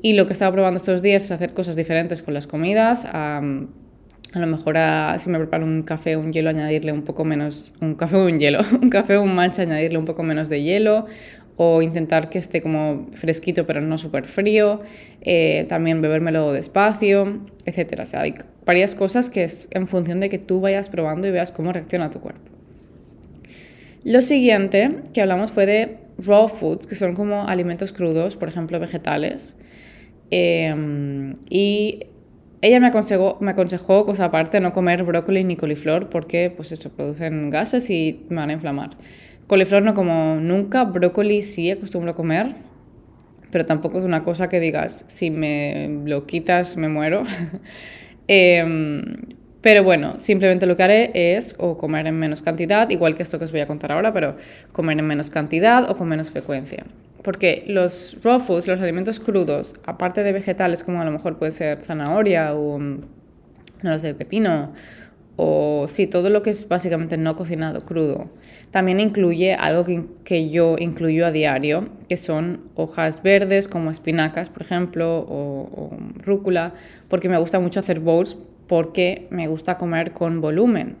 Y 0.00 0.14
lo 0.14 0.24
que 0.24 0.30
he 0.30 0.32
estado 0.32 0.52
probando 0.52 0.78
estos 0.78 1.02
días 1.02 1.22
es 1.24 1.30
hacer 1.30 1.52
cosas 1.52 1.76
diferentes 1.76 2.22
con 2.22 2.32
las 2.32 2.46
comidas. 2.46 3.04
A, 3.04 3.42
a 4.32 4.38
lo 4.38 4.46
mejor 4.46 4.78
a, 4.78 5.18
si 5.18 5.28
me 5.28 5.36
preparo 5.36 5.66
un 5.66 5.82
café 5.82 6.16
un 6.16 6.32
hielo, 6.32 6.48
añadirle 6.48 6.92
un 6.92 7.02
poco 7.02 7.26
menos, 7.26 7.74
un 7.82 7.94
café 7.94 8.16
un 8.16 8.38
hielo, 8.38 8.60
un 8.82 8.88
café 8.88 9.18
un 9.18 9.34
matcha, 9.34 9.60
añadirle 9.60 9.98
un 9.98 10.06
poco 10.06 10.22
menos 10.22 10.48
de 10.48 10.62
hielo, 10.62 11.04
o 11.56 11.82
intentar 11.82 12.30
que 12.30 12.38
esté 12.38 12.62
como 12.62 13.08
fresquito 13.12 13.66
pero 13.66 13.82
no 13.82 13.98
súper 13.98 14.24
frío, 14.24 14.80
eh, 15.20 15.66
también 15.68 16.00
bebérmelo 16.00 16.52
despacio, 16.54 17.40
etc. 17.66 18.00
O 18.00 18.06
sea, 18.06 18.22
hay 18.22 18.34
varias 18.64 18.94
cosas 18.94 19.28
que 19.28 19.44
es 19.44 19.68
en 19.72 19.86
función 19.88 20.20
de 20.20 20.30
que 20.30 20.38
tú 20.38 20.62
vayas 20.62 20.88
probando 20.88 21.28
y 21.28 21.32
veas 21.32 21.52
cómo 21.52 21.70
reacciona 21.70 22.10
tu 22.10 22.20
cuerpo. 22.20 22.53
Lo 24.04 24.20
siguiente 24.20 24.96
que 25.14 25.22
hablamos 25.22 25.50
fue 25.50 25.64
de 25.64 25.98
raw 26.18 26.46
foods, 26.46 26.86
que 26.86 26.94
son 26.94 27.14
como 27.14 27.48
alimentos 27.48 27.92
crudos, 27.92 28.36
por 28.36 28.48
ejemplo, 28.48 28.78
vegetales. 28.78 29.56
Em, 30.30 31.34
y 31.48 32.00
ella 32.60 32.80
me 32.80 32.88
aconsejó, 32.88 33.38
me 33.40 33.52
aconsejó, 33.52 34.04
cosa 34.04 34.26
aparte, 34.26 34.60
no 34.60 34.72
comer 34.72 35.04
brócoli 35.04 35.44
ni 35.44 35.56
coliflor 35.56 36.10
porque, 36.10 36.50
pues 36.54 36.72
eso, 36.72 36.90
producen 36.90 37.48
gases 37.50 37.88
y 37.90 38.26
me 38.28 38.36
van 38.36 38.50
a 38.50 38.52
inflamar. 38.54 38.90
Coliflor 39.46 39.82
no 39.82 39.94
como 39.94 40.36
nunca, 40.36 40.84
brócoli 40.84 41.42
sí 41.42 41.70
acostumbro 41.70 42.12
a 42.12 42.14
comer, 42.14 42.56
pero 43.50 43.66
tampoco 43.66 43.98
es 43.98 44.04
una 44.04 44.24
cosa 44.24 44.48
que 44.48 44.60
digas, 44.60 45.04
si 45.08 45.30
me 45.30 45.88
lo 46.04 46.26
quitas 46.26 46.76
me 46.76 46.88
muero. 46.88 47.22
Em, 48.26 49.04
pero 49.64 49.82
bueno, 49.82 50.18
simplemente 50.18 50.66
lo 50.66 50.76
que 50.76 50.82
haré 50.82 51.36
es 51.36 51.54
o 51.56 51.78
comer 51.78 52.06
en 52.06 52.18
menos 52.18 52.42
cantidad, 52.42 52.90
igual 52.90 53.14
que 53.14 53.22
esto 53.22 53.38
que 53.38 53.46
os 53.46 53.50
voy 53.50 53.62
a 53.62 53.66
contar 53.66 53.92
ahora, 53.92 54.12
pero 54.12 54.36
comer 54.72 54.98
en 54.98 55.06
menos 55.06 55.30
cantidad 55.30 55.90
o 55.90 55.96
con 55.96 56.06
menos 56.06 56.30
frecuencia. 56.30 56.84
Porque 57.22 57.64
los 57.66 58.18
raw 58.22 58.38
foods, 58.40 58.66
los 58.66 58.78
alimentos 58.78 59.20
crudos, 59.20 59.74
aparte 59.86 60.22
de 60.22 60.34
vegetales 60.34 60.84
como 60.84 61.00
a 61.00 61.06
lo 61.06 61.12
mejor 61.12 61.38
puede 61.38 61.52
ser 61.52 61.82
zanahoria 61.82 62.54
o, 62.54 62.78
no 62.78 63.00
lo 63.82 63.98
sé, 63.98 64.14
pepino 64.14 64.74
o 65.36 65.86
sí, 65.88 66.06
todo 66.06 66.28
lo 66.28 66.42
que 66.42 66.50
es 66.50 66.68
básicamente 66.68 67.16
no 67.16 67.34
cocinado 67.34 67.86
crudo. 67.86 68.28
También 68.70 69.00
incluye 69.00 69.54
algo 69.54 69.86
que, 69.86 70.04
que, 70.24 70.50
yo 70.50 70.76
incluyo 70.78 71.26
a 71.26 71.30
diario, 71.30 71.88
que 72.08 72.18
son 72.18 72.60
hojas 72.74 73.22
verdes 73.22 73.66
como 73.68 73.90
espinacas, 73.90 74.50
por 74.50 74.60
ejemplo, 74.60 75.24
o, 75.26 75.96
rúcula, 76.18 76.74
porque 77.08 77.30
me 77.30 77.38
gusta 77.38 77.58
mucho 77.60 77.80
hacer 77.80 78.00
bowls, 78.00 78.36
porque 78.66 79.26
me 79.30 79.46
gusta 79.46 79.78
comer 79.78 80.12
con 80.12 80.40
volumen. 80.40 80.96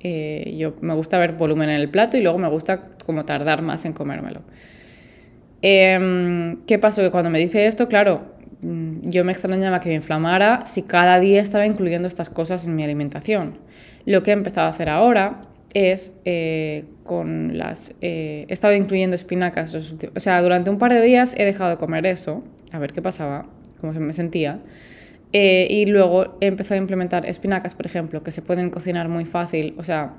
Eh, 0.00 0.54
yo 0.58 0.74
me 0.80 0.94
gusta 0.94 1.18
ver 1.18 1.32
volumen 1.32 1.70
en 1.70 1.76
el 1.76 1.88
plato 1.88 2.16
y 2.16 2.22
luego 2.22 2.38
me 2.38 2.48
gusta 2.48 2.90
como 3.04 3.24
tardar 3.24 3.62
más 3.62 3.84
en 3.84 3.92
comérmelo. 3.92 4.42
Eh, 5.62 6.56
¿Qué 6.66 6.78
pasó? 6.78 7.02
Que 7.02 7.10
cuando 7.10 7.30
me 7.30 7.38
dice 7.38 7.66
esto, 7.66 7.88
claro, 7.88 8.34
Mm, 8.64 9.02
yo 9.02 9.24
me 9.24 9.32
extrañaba 9.32 9.80
que 9.80 9.90
me 9.90 9.94
inflamara 9.96 10.64
si 10.64 10.82
cada 10.82 11.20
día 11.20 11.42
estaba 11.42 11.66
incluyendo 11.66 12.08
estas 12.08 12.30
cosas 12.30 12.66
en 12.66 12.74
mi 12.74 12.82
alimentación. 12.82 13.58
Lo 14.06 14.22
que 14.22 14.30
he 14.30 14.34
empezado 14.34 14.66
a 14.66 14.70
hacer 14.70 14.88
ahora 14.88 15.42
es 15.74 16.18
eh, 16.24 16.86
con 17.04 17.58
las... 17.58 17.94
Eh, 18.00 18.46
he 18.48 18.52
estado 18.52 18.74
incluyendo 18.74 19.16
espinacas, 19.16 19.74
o 19.74 20.20
sea, 20.20 20.40
durante 20.40 20.70
un 20.70 20.78
par 20.78 20.94
de 20.94 21.02
días 21.02 21.34
he 21.36 21.44
dejado 21.44 21.70
de 21.70 21.76
comer 21.76 22.06
eso, 22.06 22.42
a 22.72 22.78
ver 22.78 22.94
qué 22.94 23.02
pasaba, 23.02 23.46
cómo 23.80 23.92
se 23.92 24.00
me 24.00 24.14
sentía, 24.14 24.60
eh, 25.36 25.66
y 25.68 25.86
luego 25.86 26.36
he 26.40 26.46
empezado 26.46 26.76
a 26.76 26.78
implementar 26.78 27.26
espinacas, 27.26 27.74
por 27.74 27.86
ejemplo, 27.86 28.22
que 28.22 28.30
se 28.30 28.40
pueden 28.40 28.70
cocinar 28.70 29.08
muy 29.08 29.24
fácil, 29.24 29.74
o 29.76 29.82
sea, 29.82 30.14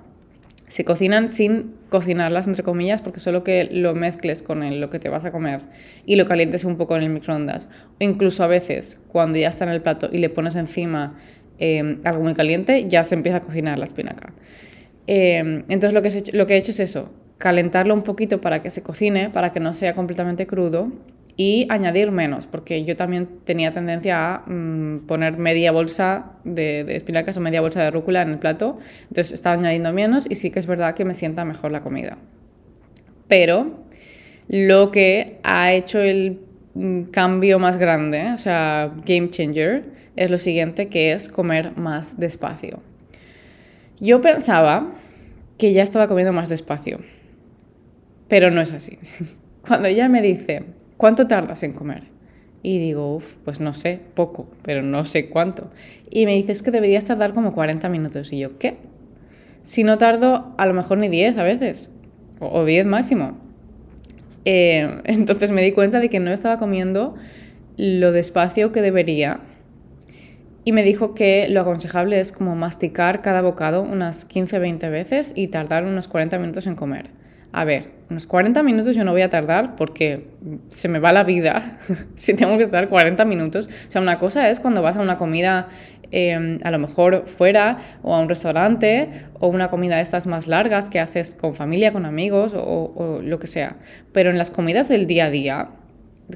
se 0.67 0.83
cocinan 0.83 1.31
sin 1.31 1.73
cocinarlas, 1.89 2.47
entre 2.47 2.63
comillas, 2.63 3.01
porque 3.01 3.21
solo 3.21 3.41
que 3.41 3.63
lo 3.71 3.95
mezcles 3.95 4.43
con 4.43 4.77
lo 4.77 4.89
que 4.89 4.99
te 4.99 5.07
vas 5.07 5.23
a 5.23 5.31
comer 5.31 5.61
y 6.05 6.17
lo 6.17 6.25
calientes 6.25 6.65
un 6.65 6.75
poco 6.75 6.97
en 6.97 7.03
el 7.03 7.09
microondas. 7.11 7.69
O 7.93 8.03
incluso 8.03 8.43
a 8.43 8.47
veces, 8.47 8.99
cuando 9.07 9.37
ya 9.37 9.47
está 9.47 9.63
en 9.63 9.69
el 9.69 9.81
plato 9.81 10.09
y 10.11 10.17
le 10.17 10.29
pones 10.29 10.57
encima 10.57 11.17
em, 11.59 12.01
algo 12.03 12.21
muy 12.21 12.33
caliente, 12.33 12.85
ya 12.89 13.05
se 13.05 13.15
empieza 13.15 13.37
a 13.37 13.41
cocinar 13.41 13.79
la 13.79 13.85
espinaca. 13.85 14.33
Em, 15.07 15.63
entonces 15.69 15.93
lo 15.93 16.01
que, 16.01 16.37
lo 16.37 16.45
que 16.45 16.55
he 16.55 16.57
hecho 16.57 16.71
es 16.71 16.81
eso, 16.81 17.09
calentarlo 17.37 17.93
un 17.93 18.03
poquito 18.03 18.41
para 18.41 18.61
que 18.61 18.69
se 18.69 18.83
cocine, 18.83 19.29
para 19.29 19.53
que 19.53 19.61
no 19.61 19.73
sea 19.73 19.93
completamente 19.95 20.45
crudo 20.45 20.91
y 21.37 21.67
añadir 21.69 22.11
menos, 22.11 22.47
porque 22.47 22.83
yo 22.83 22.95
también 22.95 23.27
tenía 23.43 23.71
tendencia 23.71 24.35
a 24.35 24.37
mm, 24.45 25.05
poner 25.07 25.37
media 25.37 25.71
bolsa 25.71 26.31
de, 26.43 26.83
de, 26.83 26.95
espinacas 26.95 27.37
o 27.37 27.41
media 27.41 27.61
bolsa 27.61 27.83
de 27.83 27.91
rúcula 27.91 28.21
en 28.21 28.31
el 28.31 28.39
plato, 28.39 28.79
entonces 29.09 29.33
estaba 29.33 29.55
añadiendo 29.55 29.91
menos 29.91 30.27
y 30.29 30.35
sí 30.35 30.49
que 30.49 30.59
es 30.59 30.67
verdad 30.67 30.95
que 30.95 31.03
me 31.03 31.13
sienta 31.13 31.43
mejor 31.43 31.71
la 31.71 31.81
comida. 31.81 32.17
Pero 33.27 33.85
lo 34.47 34.91
que 34.91 35.39
ha 35.43 35.73
hecho 35.73 35.99
el 35.99 36.39
mm, 36.73 37.03
cambio 37.05 37.59
más 37.59 37.77
grande, 37.77 38.31
o 38.33 38.37
sea, 38.37 38.93
game 39.05 39.29
changer, 39.29 39.83
es 40.15 40.29
lo 40.31 40.37
siguiente, 40.37 40.87
que 40.87 41.11
es 41.11 41.29
comer 41.29 41.75
más 41.75 42.19
despacio. 42.19 42.79
Yo 43.99 44.21
pensaba 44.21 44.93
que 45.57 45.73
ya 45.73 45.83
estaba 45.83 46.07
comiendo 46.07 46.33
más 46.33 46.49
despacio, 46.49 46.99
pero 48.27 48.51
no 48.51 48.61
es 48.61 48.71
así. 48.71 48.99
Cuando 49.67 49.87
ella 49.87 50.09
me 50.09 50.21
dice, 50.21 50.63
¿cuánto 50.97 51.27
tardas 51.27 51.63
en 51.63 51.73
comer? 51.73 52.03
Y 52.63 52.79
digo, 52.79 53.15
Uf, 53.15 53.35
pues 53.45 53.59
no 53.59 53.73
sé, 53.73 53.99
poco, 54.15 54.49
pero 54.63 54.81
no 54.81 55.05
sé 55.05 55.29
cuánto. 55.29 55.69
Y 56.09 56.25
me 56.25 56.33
dices 56.33 56.63
que 56.63 56.71
deberías 56.71 57.05
tardar 57.05 57.33
como 57.33 57.53
40 57.53 57.89
minutos. 57.89 58.33
Y 58.33 58.39
yo, 58.39 58.57
¿qué? 58.57 58.77
Si 59.61 59.83
no 59.83 59.97
tardo, 59.97 60.55
a 60.57 60.65
lo 60.65 60.73
mejor 60.73 60.97
ni 60.97 61.07
10 61.07 61.37
a 61.37 61.43
veces, 61.43 61.91
o 62.39 62.65
10 62.65 62.87
máximo. 62.87 63.37
Eh, 64.45 65.01
entonces 65.05 65.51
me 65.51 65.61
di 65.61 65.73
cuenta 65.73 65.99
de 65.99 66.09
que 66.09 66.19
no 66.19 66.31
estaba 66.31 66.57
comiendo 66.57 67.15
lo 67.77 68.11
despacio 68.11 68.71
que 68.71 68.81
debería. 68.81 69.41
Y 70.63 70.71
me 70.71 70.81
dijo 70.81 71.13
que 71.13 71.47
lo 71.49 71.61
aconsejable 71.61 72.19
es 72.19 72.31
como 72.31 72.55
masticar 72.55 73.21
cada 73.21 73.43
bocado 73.43 73.83
unas 73.83 74.27
15-20 74.27 74.89
veces 74.89 75.33
y 75.35 75.49
tardar 75.49 75.85
unos 75.85 76.07
40 76.07 76.39
minutos 76.39 76.65
en 76.65 76.75
comer 76.75 77.24
a 77.57 77.63
ver, 77.63 77.91
unos 78.09 78.27
40 78.27 78.63
minutos 78.63 78.97
yo 78.97 79.05
no 79.05 79.13
voy 79.13 79.21
a 79.21 79.29
tardar 79.29 79.77
porque 79.77 80.27
se 80.67 80.89
me 80.89 80.99
va 80.99 81.13
la 81.13 81.23
vida 81.23 81.79
si 82.15 82.33
tengo 82.33 82.57
que 82.57 82.65
estar 82.65 82.89
40 82.89 83.23
minutos. 83.23 83.69
O 83.87 83.91
sea, 83.91 84.01
una 84.01 84.19
cosa 84.19 84.49
es 84.49 84.59
cuando 84.59 84.81
vas 84.81 84.97
a 84.97 85.01
una 85.01 85.15
comida 85.17 85.69
em, 86.11 86.59
a 86.65 86.71
lo 86.71 86.79
mejor 86.79 87.27
fuera 87.27 87.77
o 88.03 88.13
a 88.13 88.19
un 88.19 88.27
restaurante 88.27 89.09
o 89.39 89.47
una 89.47 89.69
comida 89.69 89.95
de 89.95 90.01
estas 90.01 90.27
más 90.27 90.47
largas 90.47 90.89
que 90.89 90.99
haces 90.99 91.33
con 91.33 91.55
familia, 91.55 91.93
con 91.93 92.05
amigos 92.05 92.53
o, 92.57 93.21
lo 93.23 93.39
que 93.39 93.47
sea. 93.47 93.77
Pero 94.11 94.31
en 94.31 94.37
las 94.37 94.51
comidas 94.51 94.89
del 94.89 95.07
día 95.07 95.27
a 95.27 95.29
día, 95.29 95.69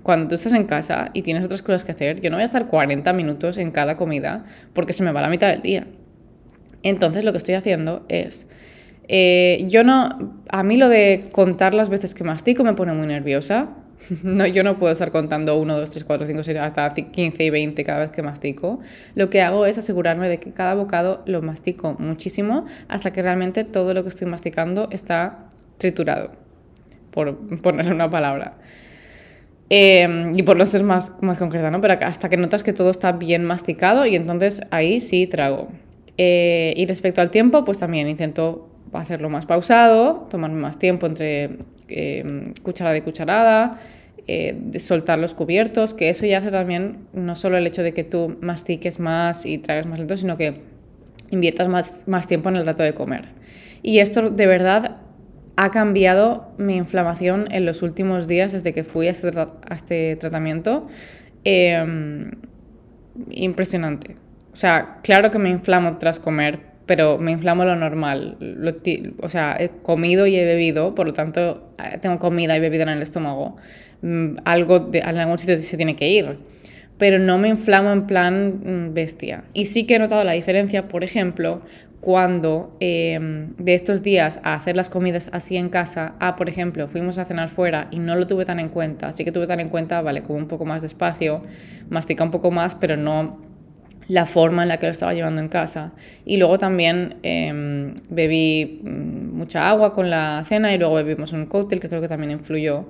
cuando 0.03 0.29
tú 0.29 0.35
estás 0.35 0.53
en 0.53 0.63
casa 0.63 1.11
y 1.13 1.23
tienes 1.23 1.43
otras 1.43 1.61
cosas 1.61 1.83
que 1.83 1.91
hacer, 1.91 2.21
yo 2.21 2.29
no 2.29 2.37
voy 2.37 2.43
a 2.43 2.45
estar 2.45 2.67
40 2.67 3.11
minutos 3.11 3.57
en 3.57 3.71
cada 3.71 3.97
comida 3.97 4.45
porque 4.71 4.93
se 4.93 5.03
me 5.03 5.11
va 5.11 5.19
la 5.19 5.29
mitad 5.29 5.49
del 5.49 5.63
día. 5.63 5.85
Entonces 6.81 7.25
lo 7.25 7.33
que 7.33 7.39
estoy 7.39 7.55
haciendo 7.55 8.05
es 8.07 8.47
eh, 9.11 9.65
yo 9.67 9.83
no, 9.83 10.38
a 10.49 10.63
mí 10.63 10.77
lo 10.77 10.89
de 10.89 11.29
contar 11.31 11.73
las 11.73 11.89
veces 11.89 12.13
que 12.13 12.23
mastico 12.23 12.63
me 12.63 12.73
pone 12.73 12.93
muy 12.93 13.07
nerviosa. 13.07 13.69
No, 14.23 14.47
yo 14.47 14.63
no 14.63 14.79
puedo 14.79 14.93
estar 14.93 15.11
contando 15.11 15.59
1, 15.59 15.77
2, 15.77 15.89
3, 15.89 16.03
4, 16.05 16.27
5, 16.27 16.43
6, 16.43 16.57
hasta 16.59 16.93
15 16.93 17.43
y 17.43 17.49
20 17.49 17.83
cada 17.83 17.99
vez 17.99 18.11
que 18.11 18.21
mastico. 18.21 18.79
Lo 19.13 19.29
que 19.29 19.41
hago 19.41 19.65
es 19.65 19.77
asegurarme 19.77 20.29
de 20.29 20.39
que 20.39 20.53
cada 20.53 20.73
bocado 20.73 21.21
lo 21.25 21.41
mastico 21.41 21.97
muchísimo 21.99 22.65
hasta 22.87 23.11
que 23.11 23.21
realmente 23.21 23.65
todo 23.65 23.93
lo 23.93 24.03
que 24.03 24.09
estoy 24.09 24.27
masticando 24.27 24.87
está 24.91 25.49
triturado, 25.77 26.31
por 27.11 27.37
ponerle 27.61 27.91
una 27.91 28.09
palabra. 28.09 28.53
Eh, 29.69 30.31
y 30.33 30.43
por 30.43 30.55
no 30.55 30.65
ser 30.65 30.83
más, 30.83 31.13
más 31.21 31.37
concreta, 31.37 31.69
¿no? 31.69 31.81
Pero 31.81 31.95
hasta 32.01 32.29
que 32.29 32.37
notas 32.37 32.63
que 32.63 32.71
todo 32.71 32.91
está 32.91 33.11
bien 33.11 33.43
masticado 33.43 34.05
y 34.05 34.15
entonces 34.15 34.61
ahí 34.71 35.01
sí 35.01 35.27
trago. 35.27 35.67
Eh, 36.17 36.73
y 36.75 36.85
respecto 36.85 37.21
al 37.21 37.31
tiempo, 37.31 37.63
pues 37.65 37.79
también 37.79 38.07
intento 38.07 38.68
hacerlo 38.93 39.29
más 39.29 39.45
pausado, 39.45 40.27
tomarme 40.29 40.59
más 40.59 40.79
tiempo 40.79 41.05
entre 41.05 41.57
eh, 41.87 42.43
cucharada 42.63 42.97
y 42.97 43.01
cucharada, 43.01 43.79
eh, 44.27 44.55
soltar 44.77 45.19
los 45.19 45.33
cubiertos, 45.33 45.93
que 45.93 46.09
eso 46.09 46.25
ya 46.25 46.39
hace 46.39 46.51
también 46.51 47.07
no 47.13 47.35
solo 47.35 47.57
el 47.57 47.65
hecho 47.67 47.83
de 47.83 47.93
que 47.93 48.03
tú 48.03 48.37
mastiques 48.41 48.99
más 48.99 49.45
y 49.45 49.57
tragues 49.57 49.87
más 49.87 49.99
lento, 49.99 50.17
sino 50.17 50.37
que 50.37 50.61
inviertas 51.31 51.67
más, 51.67 52.07
más 52.07 52.27
tiempo 52.27 52.49
en 52.49 52.55
el 52.55 52.65
rato 52.65 52.83
de 52.83 52.93
comer. 52.93 53.29
Y 53.81 53.99
esto 53.99 54.29
de 54.29 54.47
verdad 54.47 54.97
ha 55.55 55.71
cambiado 55.71 56.53
mi 56.57 56.75
inflamación 56.75 57.47
en 57.51 57.65
los 57.65 57.81
últimos 57.81 58.27
días 58.27 58.51
desde 58.51 58.73
que 58.73 58.83
fui 58.83 59.07
a 59.07 59.11
este, 59.11 59.29
a 59.37 59.75
este 59.75 60.15
tratamiento. 60.15 60.87
em, 61.43 62.31
impresionante. 63.31 64.15
O 64.53 64.55
sea, 64.55 64.99
claro 65.03 65.31
que 65.31 65.39
me 65.39 65.49
inflamo 65.49 65.97
tras 65.97 66.19
comer, 66.19 66.59
pero 66.89 67.19
me 67.19 67.29
inflamo 67.29 67.65
lo 67.65 67.75
normal. 67.75 68.35
o 69.21 69.29
sea, 69.29 69.55
he 69.59 69.69
comido 69.69 70.25
y 70.25 70.35
he 70.35 70.43
bebido, 70.43 70.95
por 70.95 71.05
lo 71.05 71.13
tanto, 71.13 71.69
eh, 71.77 71.99
tengo 72.01 72.17
comida 72.17 72.57
y 72.57 72.59
bebida 72.59 72.81
en 72.81 72.89
el 72.89 73.03
estómago. 73.03 73.57
Mm, 74.01 74.37
algo 74.43 74.79
de, 74.79 74.97
en 74.97 75.17
algún 75.19 75.37
sitio 75.37 75.61
se 75.61 75.77
tiene 75.77 75.95
que 75.95 76.09
ir. 76.09 76.39
Pero 76.97 77.19
no 77.19 77.37
me 77.37 77.49
inflamo 77.49 77.91
en 77.91 78.07
plan 78.07 78.87
mm, 78.87 78.93
bestia. 78.95 79.43
Y 79.53 79.65
sí 79.65 79.85
que 79.85 79.97
he 79.97 79.99
notado 79.99 80.23
la 80.23 80.31
diferencia, 80.31 80.87
por 80.87 81.03
ejemplo, 81.03 81.61
cuando 82.01 82.75
em, 82.79 83.55
de 83.57 83.75
estos 83.75 84.01
días 84.01 84.39
a 84.41 84.55
hacer 84.55 84.75
las 84.75 84.89
comidas 84.89 85.29
así 85.31 85.57
en 85.57 85.69
casa, 85.69 86.15
a 86.19 86.35
por 86.35 86.49
ejemplo, 86.49 86.87
fuimos 86.87 87.19
a 87.19 87.25
cenar 87.25 87.49
fuera 87.49 87.87
y 87.91 87.99
no 87.99 88.15
lo 88.15 88.25
tuve 88.25 88.45
tan 88.45 88.59
en 88.59 88.69
cuenta, 88.69 89.09
así 89.09 89.23
que 89.23 89.31
tuve 89.31 89.45
tan 89.45 89.59
en 89.59 89.69
cuenta, 89.69 90.01
vale, 90.01 90.23
como 90.23 90.39
un 90.39 90.47
poco 90.47 90.65
más 90.65 90.81
de 90.81 90.87
espacio, 90.87 91.43
mastica 91.87 92.23
un 92.23 92.31
poco 92.31 92.49
más, 92.49 92.73
pero 92.73 92.97
no 92.97 93.48
la 94.09 94.25
forma 94.25 94.63
en 94.63 94.69
la 94.69 94.77
que 94.77 94.87
lo 94.87 94.91
estaba 94.91 95.13
llevando 95.13 95.39
en 95.39 95.47
casa. 95.47 95.93
Y 96.25 96.37
luego 96.37 96.57
también 96.57 97.17
em, 97.23 97.93
bebí 98.09 98.81
mm, 98.83 99.37
mucha 99.37 99.69
agua 99.69 99.93
con 99.93 100.09
la 100.09 100.43
cena 100.45 100.73
y 100.73 100.77
luego 100.77 100.95
bebimos 100.95 101.31
un 101.31 101.45
cóctel 101.45 101.79
que 101.79 101.87
creo 101.87 102.01
que 102.01 102.07
también 102.07 102.31
influyó. 102.31 102.85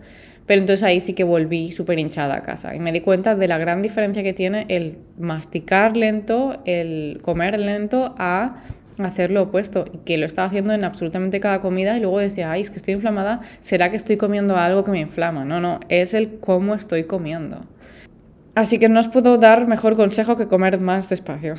Pero 0.46 0.62
entonces 0.62 0.82
ahí 0.82 1.02
sí 1.02 1.14
que 1.14 1.26
volví 1.26 1.72
súper 1.74 2.00
hinchada 2.00 2.38
a 2.38 2.42
casa 2.42 2.74
y 2.74 2.80
me 2.80 2.92
di 2.92 3.02
cuenta 3.02 3.36
de 3.36 3.48
la 3.48 3.58
gran 3.58 3.82
diferencia 3.84 4.24
que 4.24 4.34
tiene 4.34 4.66
el 4.70 4.98
masticar 5.20 5.96
lento, 5.96 6.62
el 6.66 7.20
comer 7.22 7.60
lento 7.60 8.16
a 8.18 8.64
hacer 8.98 9.30
lo 9.30 9.44
opuesto 9.44 9.86
que 10.06 10.18
lo 10.18 10.26
estaba 10.26 10.48
haciendo 10.48 10.74
en 10.74 10.86
absolutamente 10.86 11.40
cada 11.40 11.62
comida 11.62 11.98
y 11.98 12.00
luego 12.00 12.20
decía, 12.20 12.52
ay, 12.52 12.62
es 12.62 12.70
que 12.70 12.78
estoy 12.78 12.96
inflamada, 12.96 13.42
¿será 13.60 13.92
que 13.92 13.98
estoy 13.98 14.18
comiendo 14.18 14.58
algo 14.58 14.84
que 14.84 14.92
me 14.92 15.00
inflama? 15.02 15.46
No, 15.46 15.60
no, 15.60 15.82
es 15.90 16.14
el 16.14 16.40
cómo 16.40 16.74
estoy 16.76 17.04
comiendo. 17.04 17.62
Así 18.60 18.78
que 18.78 18.90
no 18.90 19.00
os 19.00 19.08
puedo 19.08 19.38
dar 19.38 19.68
mejor 19.68 19.96
consejo 19.96 20.36
que 20.36 20.48
comer 20.48 20.82
más 20.82 21.08
despacio. 21.08 21.56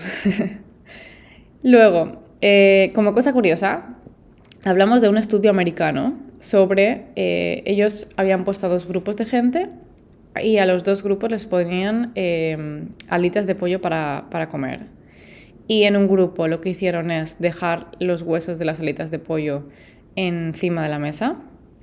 luego, 1.62 2.20
eh, 2.42 2.92
como 2.94 3.14
cosa 3.14 3.32
curiosa, 3.32 3.96
hablamos 4.66 5.00
de 5.00 5.08
un 5.08 5.16
estudio 5.16 5.48
americano 5.48 6.18
sobre, 6.40 7.06
eh, 7.16 7.62
ellos 7.64 8.06
habían 8.18 8.44
puesto 8.44 8.66
a 8.66 8.68
dos 8.68 8.86
grupos 8.86 9.16
de 9.16 9.24
gente 9.24 9.70
y 10.44 10.58
a 10.58 10.66
los 10.66 10.84
dos 10.84 11.02
grupos 11.02 11.30
les 11.30 11.46
ponían 11.46 12.12
eh, 12.16 12.84
alitas 13.08 13.46
de 13.46 13.54
pollo 13.54 13.80
para, 13.80 14.26
para 14.30 14.50
comer. 14.50 14.80
Y 15.68 15.84
en 15.84 15.96
un 15.96 16.06
grupo 16.06 16.48
lo 16.48 16.60
que 16.60 16.68
hicieron 16.68 17.10
es 17.10 17.38
dejar 17.38 17.92
los 17.98 18.20
huesos 18.20 18.58
de 18.58 18.66
las 18.66 18.78
alitas 18.78 19.10
de 19.10 19.18
pollo 19.18 19.62
encima 20.16 20.82
de 20.82 20.90
la 20.90 20.98
mesa, 20.98 21.36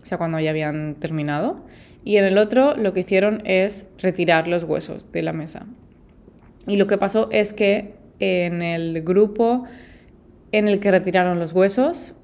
o 0.04 0.06
sea, 0.06 0.20
cuando 0.20 0.40
ya 0.40 0.52
habían 0.52 0.94
terminado. 1.00 1.66
Y 2.08 2.18
en 2.18 2.26
el 2.26 2.38
otro 2.38 2.76
lo 2.76 2.94
que 2.94 3.02
hicieron 3.02 3.42
es 3.46 3.86
retirar 4.00 4.48
los 4.48 4.64
huesos 4.64 5.12
de 5.12 5.22
la 5.24 5.34
mesa. 5.34 5.66
Y 6.66 6.78
lo 6.78 6.88
que 6.88 6.98
pasó 6.98 7.30
es 7.32 7.54
que 7.54 7.96
en 8.20 8.62
el 8.62 9.02
grupo 9.04 9.66
en 10.52 10.68
el 10.68 10.80
que 10.80 10.92
retiraron 10.92 11.40
los 11.40 11.54
huesos, 11.54 12.16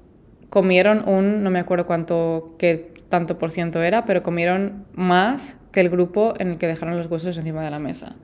comieron 0.48 1.06
un, 1.08 1.42
no 1.42 1.50
me 1.50 1.58
acuerdo 1.58 1.86
cuánto, 1.86 2.54
qué 2.58 2.92
tanto 3.08 3.36
por 3.36 3.50
ciento 3.50 3.82
era, 3.82 4.06
pero 4.06 4.22
comieron 4.22 4.86
más 4.94 5.56
que 5.72 5.80
el 5.80 5.90
grupo 5.90 6.34
en 6.38 6.48
el 6.48 6.56
que 6.56 6.66
dejaron 6.66 6.96
los 6.96 7.08
huesos 7.08 7.36
encima 7.36 7.62
de 7.62 7.70
la 7.70 7.78
mesa. 7.78 8.16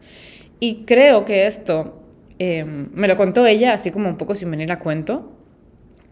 Y 0.60 0.84
creo 0.86 1.24
que 1.24 1.46
esto 1.46 2.00
Em, 2.42 2.88
me 2.94 3.06
lo 3.06 3.18
contó 3.18 3.46
ella 3.46 3.74
así 3.74 3.90
como 3.90 4.08
un 4.08 4.16
poco 4.16 4.34
sin 4.34 4.50
venir 4.50 4.72
a 4.72 4.78
cuento, 4.78 5.30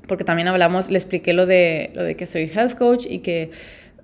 porque 0.07 0.25
también 0.25 0.47
hablamos, 0.47 0.91
le 0.91 0.99
expliqué 0.99 1.33
lo 1.33 1.47
de, 1.47 1.91
lo 1.95 2.03
de 2.03 2.17
que 2.17 2.27
soy 2.27 2.51
health 2.55 2.75
coach 2.75 3.07
y 3.09 3.21
que 3.21 3.51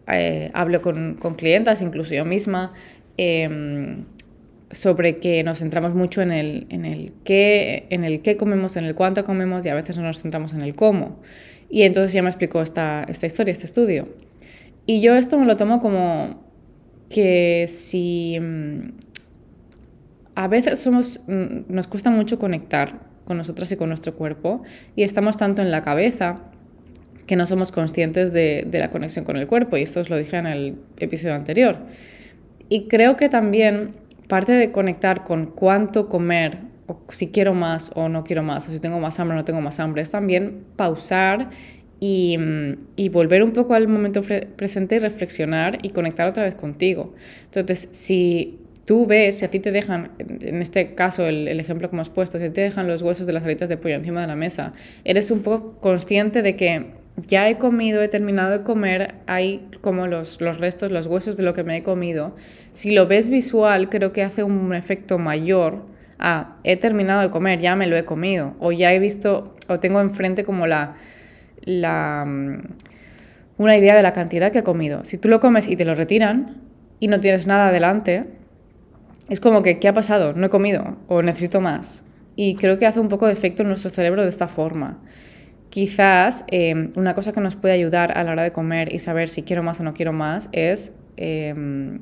eh, 0.09 0.51
hablo 0.55 0.83
con, 0.83 1.15
con, 1.15 1.35
clientas, 1.35 1.83
incluso 1.83 2.15
yo 2.15 2.25
misma, 2.25 2.73
em, 3.17 4.05
sobre 4.71 5.19
que 5.19 5.43
nos 5.45 5.59
centramos 5.59 5.95
mucho 5.95 6.21
en 6.21 6.33
el, 6.33 6.67
en, 6.69 6.85
el 6.85 7.13
qué, 7.25 7.87
en 7.91 8.05
el 8.05 8.23
qué 8.23 8.37
comemos, 8.37 8.77
en 8.77 8.85
el 8.85 8.95
cuánto 8.95 9.25
comemos 9.25 9.65
y 9.65 9.69
a 9.69 9.75
veces 9.75 9.97
no 9.97 10.05
nos 10.05 10.21
centramos 10.21 10.53
en 10.53 10.63
el 10.63 10.75
cómo. 10.75 11.21
Y 11.71 11.83
entonces 11.83 12.13
ya 12.13 12.23
me 12.23 12.29
explicó 12.29 12.61
esta, 12.61 13.05
esta 13.09 13.27
historia, 13.27 13.53
este 13.53 13.67
estudio. 13.67 14.09
Y 14.87 15.01
yo 15.01 15.17
esto 15.17 15.39
me 15.39 15.47
lo 15.47 15.57
tomo 15.57 15.81
como 15.81 16.45
que 17.09 17.67
si 17.69 18.39
mm, 18.41 18.91
a 20.35 20.49
veces 20.49 20.81
somos, 20.81 21.23
mm, 21.27 21.73
nos 21.73 21.87
cuesta 21.87 22.11
mucho 22.11 22.39
conectar 22.39 23.01
con 23.25 23.39
nosotros 23.39 23.71
y 23.73 23.77
con 23.77 23.89
nuestro 23.89 24.15
cuerpo 24.15 24.63
y 24.97 25.03
estamos 25.03 25.37
tanto 25.37 25.63
en 25.63 25.71
la 25.71 25.83
cabeza 25.83 26.43
que 27.27 27.37
no 27.37 27.47
somos 27.47 27.73
conscientes 27.73 28.33
de, 28.33 28.67
la 28.71 28.91
conexión 28.91 29.25
con 29.25 29.37
el 29.37 29.47
cuerpo 29.47 29.77
y 29.77 29.83
esto 29.83 30.01
os 30.01 30.11
lo 30.11 30.17
dije 30.17 30.37
en 30.37 30.47
el 30.47 30.77
episodio 30.99 31.35
anterior. 31.35 31.79
Y 32.69 32.89
creo 32.89 33.17
que 33.17 33.29
también 33.29 33.93
parte 34.29 34.53
de 34.53 34.73
conectar 34.73 35.25
con 35.25 35.47
cuánto 35.47 36.09
comer, 36.09 36.59
o 36.87 36.99
si 37.09 37.29
quiero 37.29 37.55
más 37.55 37.93
o 37.95 38.09
no 38.09 38.25
quiero 38.25 38.43
más, 38.43 38.69
o 38.69 38.73
si 38.73 38.79
tengo 38.79 38.99
más 38.99 39.21
hambre 39.21 39.35
o 39.35 39.39
no 39.39 39.45
tengo 39.45 39.61
más 39.61 39.81
hambre, 39.81 40.03
es 40.03 40.11
también 40.11 40.65
pausar 40.77 41.51
y, 42.01 42.37
mm, 42.39 42.79
y, 42.97 43.09
volver 43.09 43.43
un 43.43 43.53
poco 43.53 43.75
al 43.75 43.89
momento 43.89 44.23
presente 44.57 44.97
y 44.97 44.99
reflexionar 44.99 45.79
y 45.83 45.91
conectar 45.91 46.27
otra 46.27 46.45
vez 46.45 46.55
contigo. 46.55 47.15
Entonces, 47.51 47.89
si 47.93 48.59
tú 48.85 49.07
ves, 49.07 49.39
si 49.39 49.45
a 49.45 49.49
ti 49.51 49.61
te 49.61 49.71
dejan, 49.71 50.11
en 50.19 50.61
este 50.61 50.95
caso 50.95 51.27
el, 51.27 51.49
ejemplo 51.61 51.89
que 51.89 51.97
hemos 51.97 52.11
puesto, 52.11 52.39
si 52.39 52.51
te 52.51 52.61
dejan 52.61 52.87
los 52.87 53.03
huesos 53.03 53.27
de 53.27 53.33
las 53.33 53.45
alitas 53.45 53.69
de 53.69 53.77
pollo 53.77 53.95
encima 53.95 54.21
de 54.21 54.27
la 54.27 54.37
mesa, 54.37 54.73
eres 55.05 55.31
un 55.31 55.43
poco 55.43 55.79
consciente 55.81 56.43
de 56.43 56.57
que 56.57 56.87
ya 57.17 57.49
he 57.49 57.59
comido, 57.59 58.03
he 58.03 58.09
terminado 58.09 58.51
de 58.51 58.65
comer, 58.65 59.15
hay 59.27 59.69
como 59.81 60.07
los, 60.07 60.41
los 60.41 60.59
restos, 60.59 60.91
los 60.91 61.07
huesos 61.07 61.37
de 61.37 61.43
lo 61.43 61.55
que 61.55 61.63
me 61.63 61.77
he 61.77 61.83
comido. 61.83 62.35
Si 62.73 62.93
lo 62.93 63.07
ves 63.07 63.29
visual, 63.29 63.89
creo 63.89 64.13
que 64.13 64.23
hace 64.23 64.43
un 64.43 64.75
efecto 64.75 65.19
mayor 65.19 65.83
a 66.19 66.57
he 66.65 66.77
terminado 66.77 67.21
de 67.23 67.31
comer, 67.31 67.61
ya 67.61 67.77
me 67.77 67.87
lo 67.87 67.97
he 67.97 68.05
comido, 68.05 68.55
o 68.59 68.73
ya 68.73 68.93
he 68.93 68.99
visto, 68.99 69.55
o 69.69 69.81
tengo 69.81 70.01
enfrente 70.01 70.45
como 70.45 70.67
la, 70.67 70.95
la 71.63 72.25
mm, 72.27 72.63
una 73.59 73.77
idea 73.77 73.95
de 73.95 74.03
la 74.03 74.13
cantidad 74.13 74.51
que 74.51 74.61
he 74.61 74.65
comido. 74.65 75.05
Si 75.05 75.19
tú 75.19 75.29
lo 75.29 75.41
comes 75.41 75.69
y 75.69 75.77
te 75.77 75.85
lo 75.85 75.95
retiran 75.95 76.63
y 76.99 77.09
no 77.09 77.21
tienes 77.21 77.47
nada 77.47 77.69
adelante, 77.69 78.25
es 79.29 79.41
como 79.41 79.63
que, 79.63 79.79
¿qué 79.79 79.89
ha 79.89 79.95
pasado? 79.95 80.33
No 80.33 80.47
he 80.47 80.51
comido 80.51 80.97
o 81.09 81.23
necesito 81.23 81.61
más. 81.61 82.05
Y 82.37 82.57
creo 82.57 82.79
que 82.79 82.87
hace 82.87 83.01
un 83.01 83.09
poco 83.09 83.27
de 83.27 83.33
efecto 83.33 83.63
en 83.63 83.69
nuestro 83.69 83.91
cerebro 83.91 84.23
de 84.23 84.29
esta 84.29 84.49
forma. 84.49 85.01
Quizás 85.75 86.45
em, 86.53 86.91
una 86.95 87.15
cosa 87.15 87.33
que 87.33 87.41
nos 87.41 87.57
puede 87.57 87.75
ayudar 87.75 88.17
a 88.17 88.23
la 88.23 88.31
hora 88.31 88.45
de 88.45 88.53
comer 88.53 88.95
y 88.95 89.01
saber 89.01 89.29
si 89.29 89.43
quiero 89.43 89.65
más 89.65 89.81
o 89.81 89.83
no 89.83 89.93
quiero 89.93 90.13
más 90.13 90.49
es 90.53 90.93
em, 91.17 91.99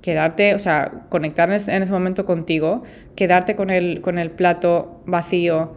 quedarte, 0.00 0.54
o 0.54 0.58
sea, 0.58 1.04
conectar 1.10 1.50
en 1.50 1.82
ese 1.82 1.92
momento 1.92 2.24
contigo, 2.24 2.84
quedarte 3.14 3.54
con 3.54 3.68
el, 3.68 4.00
con 4.00 4.18
el 4.18 4.30
plato 4.30 5.02
vacío 5.04 5.74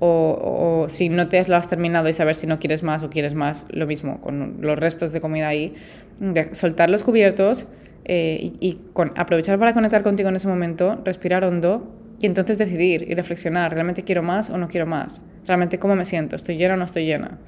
o, 0.00 0.84
o, 0.84 0.88
si 0.90 1.08
no 1.08 1.30
te 1.30 1.42
lo 1.48 1.56
has 1.56 1.66
terminado 1.66 2.10
y 2.10 2.12
saber 2.12 2.34
si 2.34 2.46
no 2.46 2.58
quieres 2.58 2.82
más 2.82 3.02
o 3.02 3.08
quieres 3.08 3.32
más, 3.32 3.64
lo 3.70 3.86
mismo, 3.86 4.20
con 4.20 4.58
los 4.60 4.78
restos 4.78 5.14
de 5.14 5.22
comida 5.22 5.48
ahí, 5.48 5.74
de 6.20 6.54
soltar 6.54 6.90
los 6.90 7.02
cubiertos 7.02 7.68
eh, 8.04 8.52
y, 8.60 8.80
con, 8.92 9.14
aprovechar 9.16 9.58
para 9.58 9.72
conectar 9.72 10.02
contigo 10.02 10.28
en 10.28 10.36
ese 10.36 10.46
momento, 10.46 11.00
respirar 11.06 11.42
hondo 11.42 11.90
y 12.18 12.26
entonces 12.26 12.58
decidir 12.58 13.04
y 13.08 13.14
reflexionar, 13.14 13.72
¿realmente 13.72 14.04
quiero 14.04 14.22
más 14.22 14.50
o 14.50 14.58
no 14.58 14.68
quiero 14.68 14.86
más? 14.86 15.22
¿Realmente 15.46 15.78
cómo 15.78 15.94
me 15.96 16.04
siento? 16.04 16.36
¿Estoy 16.36 16.56
llena 16.56 16.74
o 16.74 16.76
no 16.76 16.84
estoy 16.84 17.06
llena? 17.06 17.38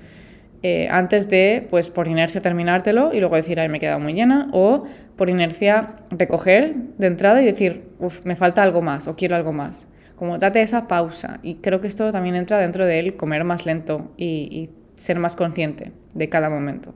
Eh, 0.63 0.89
antes 0.91 1.29
de, 1.29 1.67
pues 1.71 1.89
por 1.89 2.09
inercia 2.09 2.41
terminártelo 2.41 3.13
y 3.13 3.21
luego 3.21 3.37
decir, 3.37 3.61
ay, 3.61 3.69
me 3.69 3.77
he 3.79 3.81
quedado 3.81 4.01
muy 4.01 4.13
llena, 4.13 4.49
o 4.53 4.85
por 5.17 5.31
inercia 5.31 5.95
recoger 6.11 6.75
de 6.99 7.07
entrada 7.07 7.41
y 7.41 7.45
decir, 7.45 7.85
me 8.25 8.37
falta 8.37 8.63
algo 8.63 8.83
más 8.83 9.07
o 9.07 9.17
quiero 9.17 9.37
algo 9.37 9.53
más. 9.53 9.89
Como 10.17 10.39
date 10.39 10.61
esa 10.63 10.89
pausa. 10.89 11.39
Y 11.45 11.57
creo 11.57 11.81
que 11.81 11.87
esto 11.87 12.11
también 12.11 12.35
entra 12.35 12.59
dentro 12.59 12.87
de 12.87 12.99
él 12.99 13.17
comer 13.17 13.45
más 13.45 13.67
lento 13.67 14.11
y 14.17 14.71
ser 14.95 15.21
más 15.21 15.37
consciente 15.37 15.93
de 16.15 16.29
cada 16.29 16.51
momento. 16.51 16.93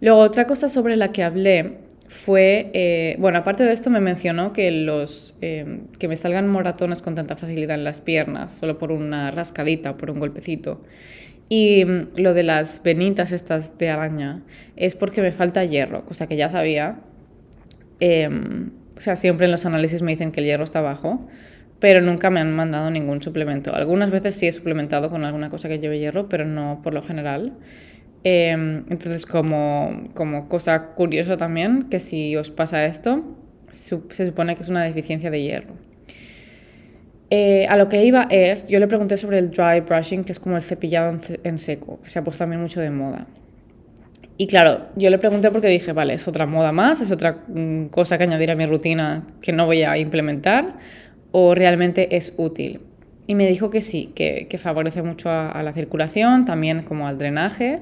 Luego, 0.00 0.20
otra 0.20 0.46
cosa 0.46 0.68
sobre 0.68 0.96
la 0.96 1.10
que 1.10 1.22
hablé 1.22 1.78
fue, 2.08 2.70
eh, 2.72 3.16
bueno, 3.18 3.38
aparte 3.38 3.64
de 3.64 3.72
esto 3.72 3.90
me 3.90 4.00
mencionó 4.00 4.52
que, 4.52 4.70
los, 4.70 5.36
eh, 5.40 5.80
que 5.98 6.08
me 6.08 6.16
salgan 6.16 6.48
moratones 6.48 7.02
con 7.02 7.14
tanta 7.14 7.36
facilidad 7.36 7.76
en 7.76 7.84
las 7.84 8.00
piernas, 8.00 8.52
solo 8.52 8.78
por 8.78 8.92
una 8.92 9.30
rascadita 9.30 9.92
o 9.92 9.96
por 9.96 10.10
un 10.10 10.20
golpecito. 10.20 10.82
Y 11.48 11.84
mm, 11.84 12.08
lo 12.16 12.34
de 12.34 12.42
las 12.42 12.82
venitas 12.82 13.32
estas 13.32 13.78
de 13.78 13.90
araña 13.90 14.42
es 14.76 14.94
porque 14.94 15.20
me 15.20 15.32
falta 15.32 15.64
hierro, 15.64 16.04
cosa 16.04 16.26
que 16.26 16.36
ya 16.36 16.48
sabía. 16.48 17.00
Em, 18.00 18.70
o 18.96 19.00
sea, 19.00 19.16
siempre 19.16 19.46
en 19.46 19.52
los 19.52 19.66
análisis 19.66 20.02
me 20.02 20.12
dicen 20.12 20.32
que 20.32 20.40
el 20.40 20.46
hierro 20.46 20.64
está 20.64 20.80
bajo, 20.80 21.28
pero 21.80 22.00
nunca 22.00 22.30
me 22.30 22.40
han 22.40 22.54
mandado 22.54 22.90
ningún 22.90 23.22
suplemento. 23.22 23.74
Algunas 23.74 24.10
veces 24.10 24.34
sí 24.34 24.46
he 24.46 24.52
suplementado 24.52 25.10
con 25.10 25.24
alguna 25.24 25.50
cosa 25.50 25.68
que 25.68 25.78
lleve 25.78 25.98
hierro, 25.98 26.28
pero 26.28 26.44
no 26.44 26.80
por 26.82 26.94
lo 26.94 27.02
general. 27.02 27.54
Em, 28.24 28.84
entonces, 28.90 29.26
como, 29.26 30.10
como, 30.14 30.48
cosa 30.48 30.94
curiosa 30.94 31.36
también, 31.36 31.84
que 31.84 32.00
si 32.00 32.36
os 32.36 32.50
pasa 32.50 32.84
esto, 32.84 33.22
se 33.70 34.26
supone 34.26 34.56
que 34.56 34.62
es 34.62 34.68
una 34.68 34.82
deficiencia 34.82 35.30
de 35.30 35.42
hierro. 35.42 35.74
Eh, 37.28 37.66
a 37.68 37.76
lo 37.76 37.88
que 37.88 38.04
iba 38.04 38.28
es, 38.30 38.68
yo 38.68 38.78
le 38.78 38.86
pregunté 38.86 39.16
sobre 39.16 39.38
el 39.38 39.50
dry 39.50 39.80
brushing, 39.80 40.22
que 40.22 40.32
es 40.32 40.38
como 40.38 40.56
el 40.56 40.62
cepillado 40.62 41.18
en, 41.42 41.58
seco, 41.58 42.00
que 42.02 42.08
se 42.08 42.18
ha 42.18 42.24
puesto 42.24 42.40
también 42.40 42.60
mucho 42.62 42.80
de 42.80 42.90
moda. 42.90 43.26
Y 44.38 44.46
claro, 44.46 44.86
yo 44.96 45.10
le 45.10 45.18
pregunté 45.18 45.50
porque 45.50 45.66
dije, 45.68 45.92
vale, 45.92 46.14
es 46.14 46.28
otra 46.28 46.46
moda 46.46 46.70
más, 46.70 47.00
es 47.00 47.10
otra 47.10 47.42
mm, 47.48 47.86
cosa 47.86 48.18
que 48.18 48.24
añadir 48.24 48.50
a 48.50 48.54
mi 48.54 48.66
rutina 48.66 49.26
que 49.40 49.52
no 49.52 49.66
voy 49.66 49.82
a 49.82 49.96
implementar, 49.98 50.76
o 51.32 51.54
realmente 51.54 52.16
es 52.16 52.32
útil. 52.36 52.80
Y 53.26 53.34
me 53.34 53.46
dijo 53.46 53.70
que 53.70 53.80
sí, 53.80 54.12
que, 54.14 54.58
favorece 54.58 55.02
mucho 55.02 55.30
a, 55.30 55.62
la 55.62 55.72
circulación, 55.72 56.44
también 56.44 56.82
como 56.82 57.08
al 57.08 57.18
drenaje. 57.18 57.80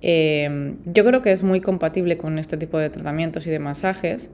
Eh, 0.00 0.74
yo 0.86 1.04
creo 1.04 1.22
que 1.22 1.32
es 1.32 1.42
muy 1.42 1.60
compatible 1.60 2.16
con 2.16 2.38
este 2.38 2.56
tipo 2.56 2.78
de 2.78 2.90
tratamientos 2.90 3.46
y 3.46 3.50
de 3.50 3.58
masajes. 3.58 4.30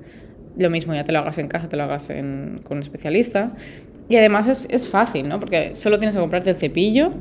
Lo 0.56 0.70
mismo, 0.70 0.94
ya 0.94 1.04
te 1.04 1.12
lo 1.12 1.18
hagas 1.18 1.38
en 1.38 1.48
casa, 1.48 1.68
te 1.68 1.76
lo 1.76 1.84
hagas 1.84 2.08
con 2.08 2.76
un 2.76 2.78
especialista. 2.80 3.52
Y 4.08 4.16
además 4.16 4.46
es, 4.46 4.68
es, 4.70 4.86
fácil, 4.86 5.28
¿no? 5.28 5.40
Porque 5.40 5.74
solo 5.74 5.98
tienes 5.98 6.14
que 6.14 6.20
comprarte 6.20 6.50
el 6.50 6.56
cepillo. 6.56 7.12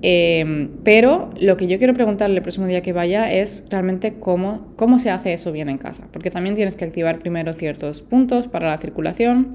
Eh, 0.00 0.68
pero 0.84 1.30
lo 1.40 1.56
que 1.56 1.66
yo 1.66 1.78
quiero 1.78 1.92
preguntarle 1.94 2.36
el 2.36 2.42
próximo 2.42 2.66
día 2.66 2.82
que 2.82 2.92
vaya 2.92 3.32
es 3.32 3.64
realmente 3.68 4.14
cómo, 4.20 4.72
cómo 4.76 4.98
se 4.98 5.10
hace 5.10 5.32
eso 5.32 5.52
bien 5.52 5.68
en 5.68 5.78
casa. 5.78 6.06
Porque 6.12 6.30
también 6.30 6.54
tienes 6.54 6.76
que 6.76 6.84
activar 6.84 7.18
primero 7.18 7.52
ciertos 7.52 8.02
puntos 8.02 8.48
para 8.48 8.68
la 8.68 8.78
circulación. 8.78 9.50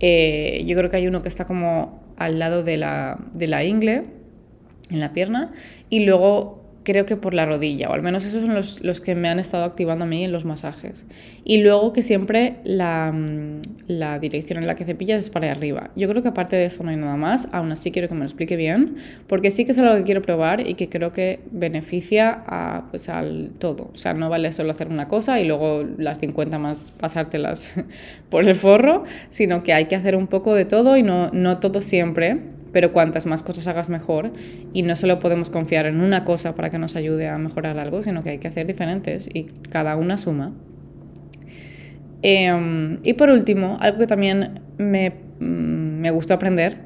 Eh, 0.00 0.64
yo 0.66 0.76
creo 0.76 0.90
que 0.90 0.96
hay 0.96 1.06
uno 1.06 1.22
que 1.22 1.28
está 1.28 1.44
como 1.44 2.05
al 2.16 2.38
lado 2.38 2.62
de 2.62 2.76
la, 2.76 3.18
de 3.32 3.46
la 3.46 3.64
ingle, 3.64 4.04
en 4.90 5.00
la 5.00 5.12
pierna, 5.12 5.52
y 5.90 6.04
luego 6.04 6.65
creo 6.86 7.04
que 7.04 7.16
por 7.16 7.34
la 7.34 7.46
rodilla, 7.46 7.90
o 7.90 7.94
al 7.94 8.02
menos 8.02 8.24
esos 8.24 8.42
son 8.42 8.54
los, 8.54 8.80
los, 8.80 9.00
que 9.00 9.16
me 9.16 9.28
han 9.28 9.40
estado 9.40 9.64
activando 9.64 10.04
a 10.04 10.06
mí 10.06 10.22
en 10.22 10.30
los 10.30 10.44
masajes. 10.44 11.04
Y 11.44 11.58
luego 11.58 11.92
que 11.92 12.04
siempre 12.04 12.58
la, 12.62 13.10
mm, 13.12 13.62
la, 13.88 14.20
dirección 14.20 14.60
en 14.60 14.68
la 14.68 14.76
que 14.76 14.84
cepillas 14.84 15.18
es 15.18 15.28
para 15.28 15.50
arriba. 15.50 15.90
Yo 15.96 16.08
creo 16.08 16.22
que 16.22 16.28
aparte 16.28 16.54
de 16.54 16.66
eso 16.66 16.84
no 16.84 16.90
hay 16.90 16.96
nada 16.96 17.16
más, 17.16 17.48
aún 17.50 17.72
así 17.72 17.90
quiero 17.90 18.06
que 18.06 18.14
me 18.14 18.20
lo 18.20 18.26
explique 18.26 18.54
bien, 18.54 18.98
porque 19.26 19.50
sí 19.50 19.64
que 19.64 19.72
es 19.72 19.78
algo 19.78 19.96
que 19.96 20.04
quiero 20.04 20.22
probar 20.22 20.64
y 20.64 20.74
que 20.74 20.88
creo 20.88 21.12
que 21.12 21.40
beneficia 21.50 22.44
a, 22.46 22.84
pues, 22.90 23.08
al 23.08 23.50
todo. 23.58 23.90
O 23.92 23.96
sea, 23.96 24.14
no 24.14 24.30
vale 24.30 24.52
solo 24.52 24.70
hacer 24.70 24.86
una 24.86 25.08
cosa 25.08 25.40
y 25.40 25.44
luego 25.44 25.84
las 25.98 26.20
50 26.20 26.56
más 26.60 26.92
pasártelas 26.92 27.74
por 28.30 28.46
el 28.46 28.54
forro, 28.54 29.02
sino 29.28 29.64
que 29.64 29.72
hay 29.72 29.86
que 29.86 29.96
hacer 29.96 30.14
un 30.14 30.28
poco 30.28 30.54
de 30.54 30.66
todo 30.66 30.96
y 30.96 31.02
no, 31.02 31.30
no 31.32 31.58
todo 31.58 31.80
siempre 31.80 32.54
pero 32.76 32.92
cuantas 32.92 33.24
más 33.24 33.42
cosas 33.42 33.66
hagas 33.68 33.88
mejor 33.88 34.32
y 34.74 34.82
no 34.82 34.94
solo 34.96 35.18
podemos 35.18 35.48
confiar 35.48 35.86
en 35.86 36.02
una 36.02 36.26
cosa 36.26 36.54
para 36.54 36.68
que 36.68 36.78
nos 36.78 36.94
ayude 36.94 37.26
a 37.26 37.38
mejorar 37.38 37.78
algo, 37.78 38.02
sino 38.02 38.22
que 38.22 38.28
hay 38.28 38.38
que 38.38 38.48
hacer 38.48 38.66
diferentes 38.66 39.30
y 39.32 39.44
cada 39.44 39.96
una 39.96 40.18
suma. 40.18 40.52
Em, 42.20 42.98
y 43.02 43.14
por 43.14 43.30
último, 43.30 43.78
algo 43.80 44.00
que 44.00 44.06
también 44.06 44.60
me, 44.76 45.08
mm, 45.40 46.00
me 46.00 46.10
gustó 46.10 46.34
aprender 46.34 46.76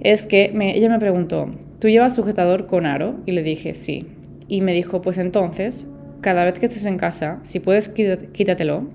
es 0.00 0.26
que 0.26 0.52
ella 0.54 0.90
me 0.90 0.98
preguntó, 0.98 1.50
¿tú 1.78 1.88
llevas 1.88 2.14
sujetador 2.14 2.66
con 2.66 2.84
aro? 2.84 3.18
Y 3.24 3.32
le 3.32 3.42
dije, 3.42 3.72
sí. 3.72 4.08
Y 4.48 4.60
me 4.60 4.74
dijo, 4.74 5.00
pues 5.00 5.16
entonces, 5.16 5.88
cada 6.20 6.44
vez 6.44 6.58
que 6.58 6.66
estés 6.66 6.84
en 6.84 6.98
casa, 6.98 7.40
si 7.42 7.58
puedes, 7.58 7.88
quítatelo. 7.88 8.90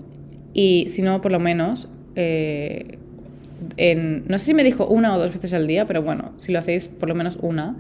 Y 0.53 0.85
si 0.89 1.01
no, 1.01 1.19
por 1.19 1.31
lo 1.31 1.39
menos, 1.39 1.91
eh, 2.15 2.99
no 3.77 4.39
sé 4.39 4.45
si 4.45 4.53
me 4.53 4.63
dijo 4.63 4.87
una 4.87 5.15
o 5.15 5.19
dos 5.19 5.31
veces 5.31 5.53
al 5.53 5.67
día, 5.67 5.85
pero 5.85 6.01
bueno, 6.01 6.33
si 6.37 6.51
lo 6.51 6.59
hacéis 6.59 6.87
por 6.87 7.09
lo 7.09 7.15
menos 7.15 7.37
una, 7.41 7.77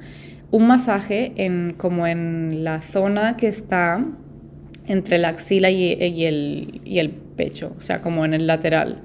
un 0.51 0.67
masaje 0.67 1.33
en, 1.37 1.73
como 1.77 2.07
en 2.07 2.63
la 2.63 2.81
zona 2.81 3.37
que 3.37 3.47
está 3.47 4.05
entre 4.85 5.17
la 5.17 5.29
axila 5.29 5.69
y, 5.69 5.93
el, 5.93 6.81
y 6.83 6.99
el, 6.99 7.09
pecho, 7.09 7.75
o 7.77 7.81
sea, 7.81 8.01
como 8.01 8.25
en 8.25 8.33
el 8.33 8.45
lateral, 8.45 9.01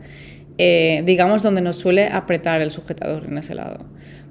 eh, 0.59 1.03
digamos 1.07 1.43
donde 1.43 1.61
nos 1.61 1.77
suele 1.77 2.09
apretar 2.09 2.61
el 2.61 2.71
sujetador 2.71 3.25
en 3.27 3.39
ese 3.39 3.55
lado. 3.55 3.87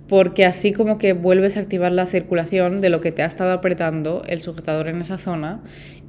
Porque 0.08 0.46
así 0.46 0.72
como 0.72 0.98
que 1.00 1.14
vuelves 1.14 1.58
a 1.58 1.62
activar 1.62 1.92
la 1.92 2.06
circulación 2.06 2.80
de 2.80 2.90
lo 2.90 3.02
que 3.02 3.12
te 3.12 3.24
ha 3.24 3.26
estado 3.26 3.52
apretando 3.52 4.24
el 4.28 4.42
sujetador 4.42 4.88
en 4.88 5.02
esa 5.02 5.18
zona 5.18 5.62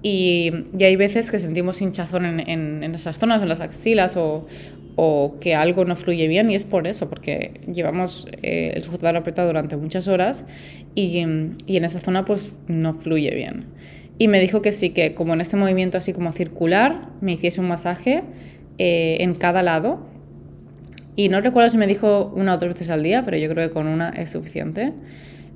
y, 0.03 0.53
hay 0.79 0.97
veces 0.97 1.31
que 1.31 1.39
sentimos 1.39 1.81
hinchazón 1.81 2.27
en, 2.27 2.41
en, 2.41 2.83
en, 2.83 2.95
esas 2.95 3.19
zonas, 3.19 3.43
en 3.43 3.49
las 3.49 3.61
axilas 3.61 4.17
o, 4.17 4.47
o 4.97 5.37
que 5.41 5.55
algo 5.55 5.85
no 5.85 5.95
fluye 5.95 6.27
bien 6.27 6.51
y 6.51 6.55
es 6.55 6.65
por 6.65 6.87
eso, 6.87 7.09
porque 7.09 7.61
llevamos 7.73 8.29
eh, 8.43 8.73
el 8.75 8.83
sujetador 8.83 9.17
apretado 9.17 9.49
durante 9.49 9.77
muchas 9.77 10.09
horas 10.09 10.45
y, 10.95 11.19
y, 11.67 11.77
en 11.77 11.85
esa 11.85 12.01
zona 12.01 12.25
pues 12.25 12.59
no 12.67 12.95
fluye 12.95 13.35
bien. 13.35 13.67
Y 14.19 14.29
me 14.29 14.41
dijo 14.41 14.63
que 14.63 14.73
sí, 14.73 14.91
que 14.91 15.15
como 15.15 15.35
en 15.35 15.43
este 15.43 15.57
movimiento 15.57 15.99
así 15.99 16.15
como 16.15 16.33
circular, 16.33 17.11
me 17.21 17.33
hiciese 17.33 17.61
un 17.61 17.69
masaje 17.69 18.23
eh, 18.79 19.19
en 19.21 19.35
cada 19.35 19.63
lado. 19.63 20.07
Y 21.17 21.31
no 21.31 21.41
recuerdo 21.41 21.71
si 21.71 21.79
me 21.79 21.87
dijo 21.87 22.33
una 22.37 22.55
o 22.55 22.59
dos 22.59 22.69
veces 22.69 22.91
al 22.91 23.03
día, 23.03 23.25
pero 23.25 23.39
yo 23.39 23.49
creo 23.49 23.69
que 23.69 23.75
con 23.75 23.89
una 23.89 24.11
es 24.11 24.31
suficiente. 24.31 24.93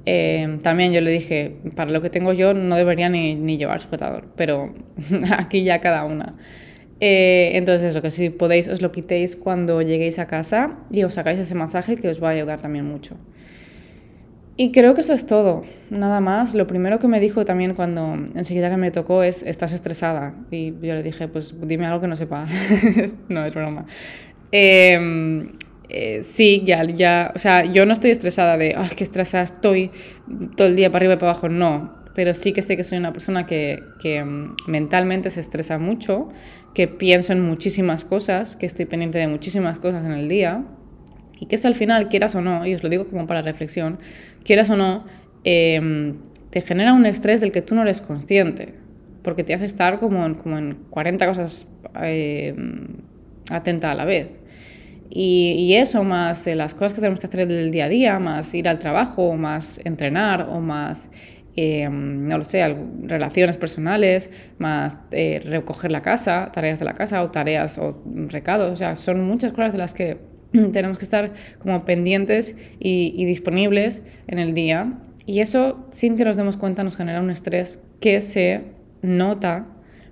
Eh, 0.07 0.59
también 0.63 0.93
yo 0.93 1.03
le 1.03 1.11
dije, 1.11 1.57
para 1.77 1.91
lo 1.91 2.01
que 2.01 2.09
tengo 2.09 2.33
yo 2.33 2.55
no 2.55 2.77
debería 2.77 3.11
ni, 3.11 3.35
ni 3.35 3.59
llevar 3.59 3.81
sujetador, 3.81 4.25
pero 4.37 4.73
aquí 5.39 5.63
ya 5.63 5.81
cada 5.81 6.05
una. 6.05 6.35
Eh, 7.01 7.53
entonces 7.55 7.91
eso, 7.91 8.03
que 8.03 8.11
si 8.11 8.31
podéis 8.31 8.69
os 8.69 8.83
lo 8.83 8.93
quitéis 8.93 9.35
cuando 9.37 9.81
lleguéis 9.81 10.19
a 10.19 10.27
casa 10.27 10.77
y 10.91 11.03
os 11.03 11.17
hagáis 11.17 11.39
ese 11.39 11.55
masaje 11.55 11.97
que 11.97 12.09
os 12.09 12.23
va 12.23 12.29
a 12.29 12.33
ayudar 12.33 12.61
también 12.61 12.87
mucho. 12.87 13.17
Y 14.57 14.73
creo 14.73 14.93
que 14.93 15.01
eso 15.01 15.15
es 15.15 15.27
todo, 15.27 15.65
nada 15.89 16.21
más. 16.21 16.55
Lo 16.55 16.67
primero 16.67 16.99
que 16.99 17.09
me 17.09 17.19
dijo 17.19 17.47
también 17.47 17.75
cuando 17.75 18.13
enseguida 18.35 18.69
que 18.69 18.77
me 18.77 18.91
tocó 18.91 19.23
es, 19.23 19.43
estás 19.43 19.73
estresada. 19.73 20.35
Y 20.51 20.73
yo 20.83 20.95
le 20.95 21.03
dije, 21.03 21.29
pues 21.29 21.55
dime 21.67 21.87
algo 21.87 22.03
que 22.03 22.09
no 22.09 22.17
sepa. 22.17 22.45
no, 23.31 23.43
es 23.43 23.55
broma. 23.55 23.87
Em, 24.53 25.53
eh, 25.89 26.23
sí, 26.23 26.63
ya, 26.65 26.85
ya, 26.85 27.33
o 27.35 27.39
sea, 27.39 27.65
yo 27.65 27.87
no 27.87 27.93
estoy 27.93 28.11
estresada 28.11 28.57
de, 28.57 28.75
ay, 28.77 28.91
qué 28.97 29.05
estresada 29.05 29.45
estoy 29.45 29.91
todo 30.57 30.69
el 30.69 30.77
día 30.77 30.91
para 30.91 31.05
arriba 31.05 31.15
y 31.15 31.17
para 31.19 31.33
abajo, 31.33 31.49
no 31.49 32.01
pero 32.15 32.35
sí 32.35 32.53
que 32.53 32.63
sé 32.63 32.77
que 32.77 32.85
soy 32.85 32.99
una 32.99 33.13
persona 33.13 33.47
que, 33.47 33.83
que, 34.01 34.23
mm, 34.23 34.57
mentalmente 34.67 35.31
se 35.31 35.41
estresa 35.41 35.79
mucho, 35.79 36.29
que 36.75 36.89
pienso 36.89 37.33
en 37.33 37.41
muchísimas 37.41 38.05
cosas, 38.05 38.57
que 38.57 38.67
estoy 38.67 38.85
pendiente 38.87 39.19
de 39.19 39.29
muchísimas 39.29 39.79
cosas 39.79 40.05
en 40.05 40.13
el 40.13 40.29
día 40.29 40.65
y 41.39 41.47
que 41.47 41.57
eso 41.57 41.69
al 41.69 41.75
final, 41.75 42.09
quieras 42.09 42.35
o 42.35 42.41
no, 42.41 42.67
y 42.67 42.75
os 42.75 42.83
lo 42.83 42.89
digo 42.89 43.07
como 43.09 43.27
para 43.27 43.43
reflexión, 43.43 43.99
quieras 44.45 44.71
o 44.71 44.77
no, 44.77 45.05
em, 45.45 46.17
te 46.51 46.61
genera 46.61 46.93
un 46.93 47.07
estrés 47.07 47.41
del 47.41 47.53
que 47.53 47.63
tú 47.63 47.75
no 47.75 47.83
eres 47.83 48.03
consciente, 48.03 48.75
porque 49.23 49.45
te 49.45 49.55
hace 49.55 49.65
estar 49.65 49.99
como 50.01 50.25
en, 50.27 50.35
como 50.35 50.59
en 50.59 50.75
40 50.91 51.27
cosas 51.27 51.69
em, 52.03 52.89
atenta 53.51 53.91
a 53.93 53.95
la 53.95 54.05
vez. 54.05 54.40
Y, 55.11 55.57
y, 55.59 55.75
eso, 55.75 56.05
más 56.05 56.47
eh, 56.47 56.55
las 56.55 56.75
cosas 56.75 56.93
que 56.93 57.01
tenemos 57.01 57.19
que 57.19 57.27
hacer 57.27 57.41
el 57.41 57.71
día 57.73 57.87
a 57.87 57.89
día, 57.89 58.19
más 58.21 58.55
ir 58.55 58.69
al 58.69 58.79
trabajo, 58.79 59.35
más 59.35 59.81
entrenar 59.85 60.49
o 60.49 60.61
más 60.61 61.11
Em, 61.57 62.29
no 62.29 62.39
lo 62.39 62.45
sé, 62.45 62.65
relaciones 63.03 63.59
personales, 63.59 64.31
más 64.59 64.97
eh, 65.11 65.41
recoger 65.45 65.91
la 65.91 66.01
casa, 66.01 66.51
tareas 66.53 66.79
de 66.79 66.85
la 66.85 66.95
casa 66.95 67.23
o 67.23 67.31
tareas 67.31 67.77
o 67.77 68.03
recados, 68.29 68.73
o 68.73 68.77
sea, 68.77 68.95
son 68.95 69.25
muchas 69.25 69.53
cosas 69.53 69.73
de 69.73 69.79
las 69.79 69.93
que 69.93 70.19
tenemos 70.73 70.97
que 70.97 71.05
estar 71.05 71.33
como 71.59 71.85
pendientes 71.85 72.57
y, 72.79 73.25
disponibles 73.25 74.03
en 74.29 74.39
el 74.39 74.55
día. 74.55 74.95
Y 75.27 75.41
eso, 75.41 75.87
sin 75.91 76.17
que 76.17 76.25
nos 76.25 76.37
demos 76.37 76.57
cuenta, 76.57 76.85
nos 76.85 76.97
genera 76.97 77.21
un 77.21 77.31
estrés 77.31 77.83
que 78.01 78.21
se 78.21 78.63
nota 79.03 79.67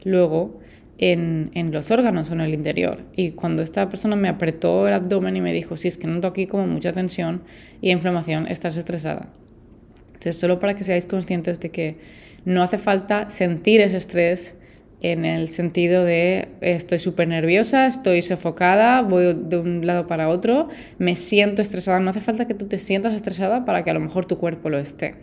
luego 0.04 0.60
en, 0.98 1.50
en, 1.54 1.72
los 1.72 1.90
órganos 1.90 2.30
o 2.30 2.34
en 2.34 2.40
el 2.40 2.52
interior. 2.52 3.04
Y 3.16 3.30
cuando 3.30 3.62
esta 3.62 3.88
persona 3.88 4.16
me 4.16 4.28
apretó 4.28 4.86
el 4.86 4.94
abdomen 4.94 5.36
y 5.36 5.40
me 5.40 5.52
dijo, 5.52 5.76
si 5.76 5.88
es 5.88 5.96
que 5.96 6.06
noto 6.06 6.28
aquí 6.28 6.46
como 6.46 6.66
mucha 6.66 6.92
tensión 6.92 7.42
y 7.80 7.90
inflamación, 7.90 8.46
estás 8.46 8.76
estresada. 8.76 9.28
Entonces, 10.08 10.36
solo 10.36 10.58
para 10.58 10.74
que 10.74 10.84
seáis 10.84 11.06
conscientes 11.06 11.60
de 11.60 11.70
que 11.70 11.96
no 12.44 12.62
hace 12.62 12.78
falta 12.78 13.30
sentir 13.30 13.80
ese 13.80 13.96
estrés 13.96 14.56
en 15.00 15.24
el 15.24 15.48
sentido 15.48 16.04
de 16.04 16.48
estoy 16.60 16.98
súper 16.98 17.28
nerviosa, 17.28 17.86
estoy 17.86 18.20
sofocada, 18.22 19.00
voy 19.02 19.32
de 19.34 19.58
un 19.58 19.86
lado 19.86 20.08
para 20.08 20.28
otro, 20.28 20.68
me 20.98 21.14
siento 21.14 21.62
estresada. 21.62 22.00
No 22.00 22.10
hace 22.10 22.20
falta 22.20 22.46
que 22.46 22.54
tú 22.54 22.66
te 22.66 22.78
sientas 22.78 23.14
estresada 23.14 23.64
para 23.64 23.84
que 23.84 23.90
a 23.90 23.94
lo 23.94 24.00
mejor 24.00 24.26
tu 24.26 24.38
cuerpo 24.38 24.70
lo 24.70 24.78
esté. 24.78 25.14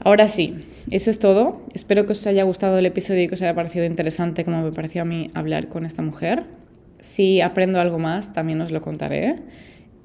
Ahora 0.00 0.28
sí, 0.28 0.64
eso 0.90 1.10
es 1.10 1.18
todo. 1.18 1.62
Espero 1.74 2.06
que 2.06 2.12
os 2.12 2.26
haya 2.26 2.44
gustado 2.44 2.78
el 2.78 2.86
episodio 2.86 3.24
y 3.24 3.28
que 3.28 3.34
os 3.34 3.42
haya 3.42 3.54
parecido 3.54 3.84
interesante 3.84 4.44
como 4.44 4.62
me 4.62 4.72
pareció 4.72 5.02
a 5.02 5.04
mí 5.04 5.30
hablar 5.34 5.68
con 5.68 5.84
esta 5.84 6.02
mujer. 6.02 6.44
Si 7.00 7.40
aprendo 7.40 7.80
algo 7.80 7.98
más, 7.98 8.32
también 8.32 8.60
os 8.60 8.70
lo 8.70 8.80
contaré. 8.82 9.36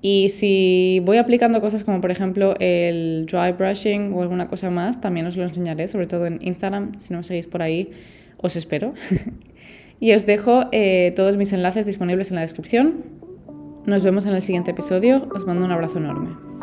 Y 0.02 0.30
si 0.30 1.02
voy 1.04 1.18
aplicando 1.18 1.62
cosas 1.62 1.84
como 1.84 2.00
por 2.00 2.12
ejemplo 2.12 2.56
el 2.60 3.26
dry 3.26 3.54
brushing 3.54 4.14
o 4.14 4.22
alguna 4.22 4.48
cosa 4.48 4.70
más, 4.70 5.02
también 5.02 5.26
os 5.26 5.36
lo 5.36 5.44
enseñaré, 5.44 5.88
sobre 5.88 6.08
todo 6.08 6.28
en 6.28 6.40
Instagram. 6.42 7.00
Si 7.00 7.12
no 7.12 7.20
me 7.20 7.24
seguís 7.24 7.48
por 7.48 7.62
ahí, 7.62 7.90
os 8.38 8.56
espero. 8.56 8.94
y 10.00 10.14
os 10.14 10.26
dejo 10.26 10.66
eh, 10.72 11.14
todos 11.16 11.38
mis 11.38 11.54
enlaces 11.54 11.86
disponibles 11.86 12.30
en 12.30 12.36
la 12.36 12.42
descripción. 12.42 13.04
Nos 13.86 14.04
vemos 14.04 14.26
en 14.26 14.34
el 14.34 14.42
siguiente 14.42 14.72
episodio. 14.72 15.28
Os 15.34 15.46
mando 15.46 15.66
un 15.66 15.72
abrazo 15.72 15.98
enorme. 15.98 16.55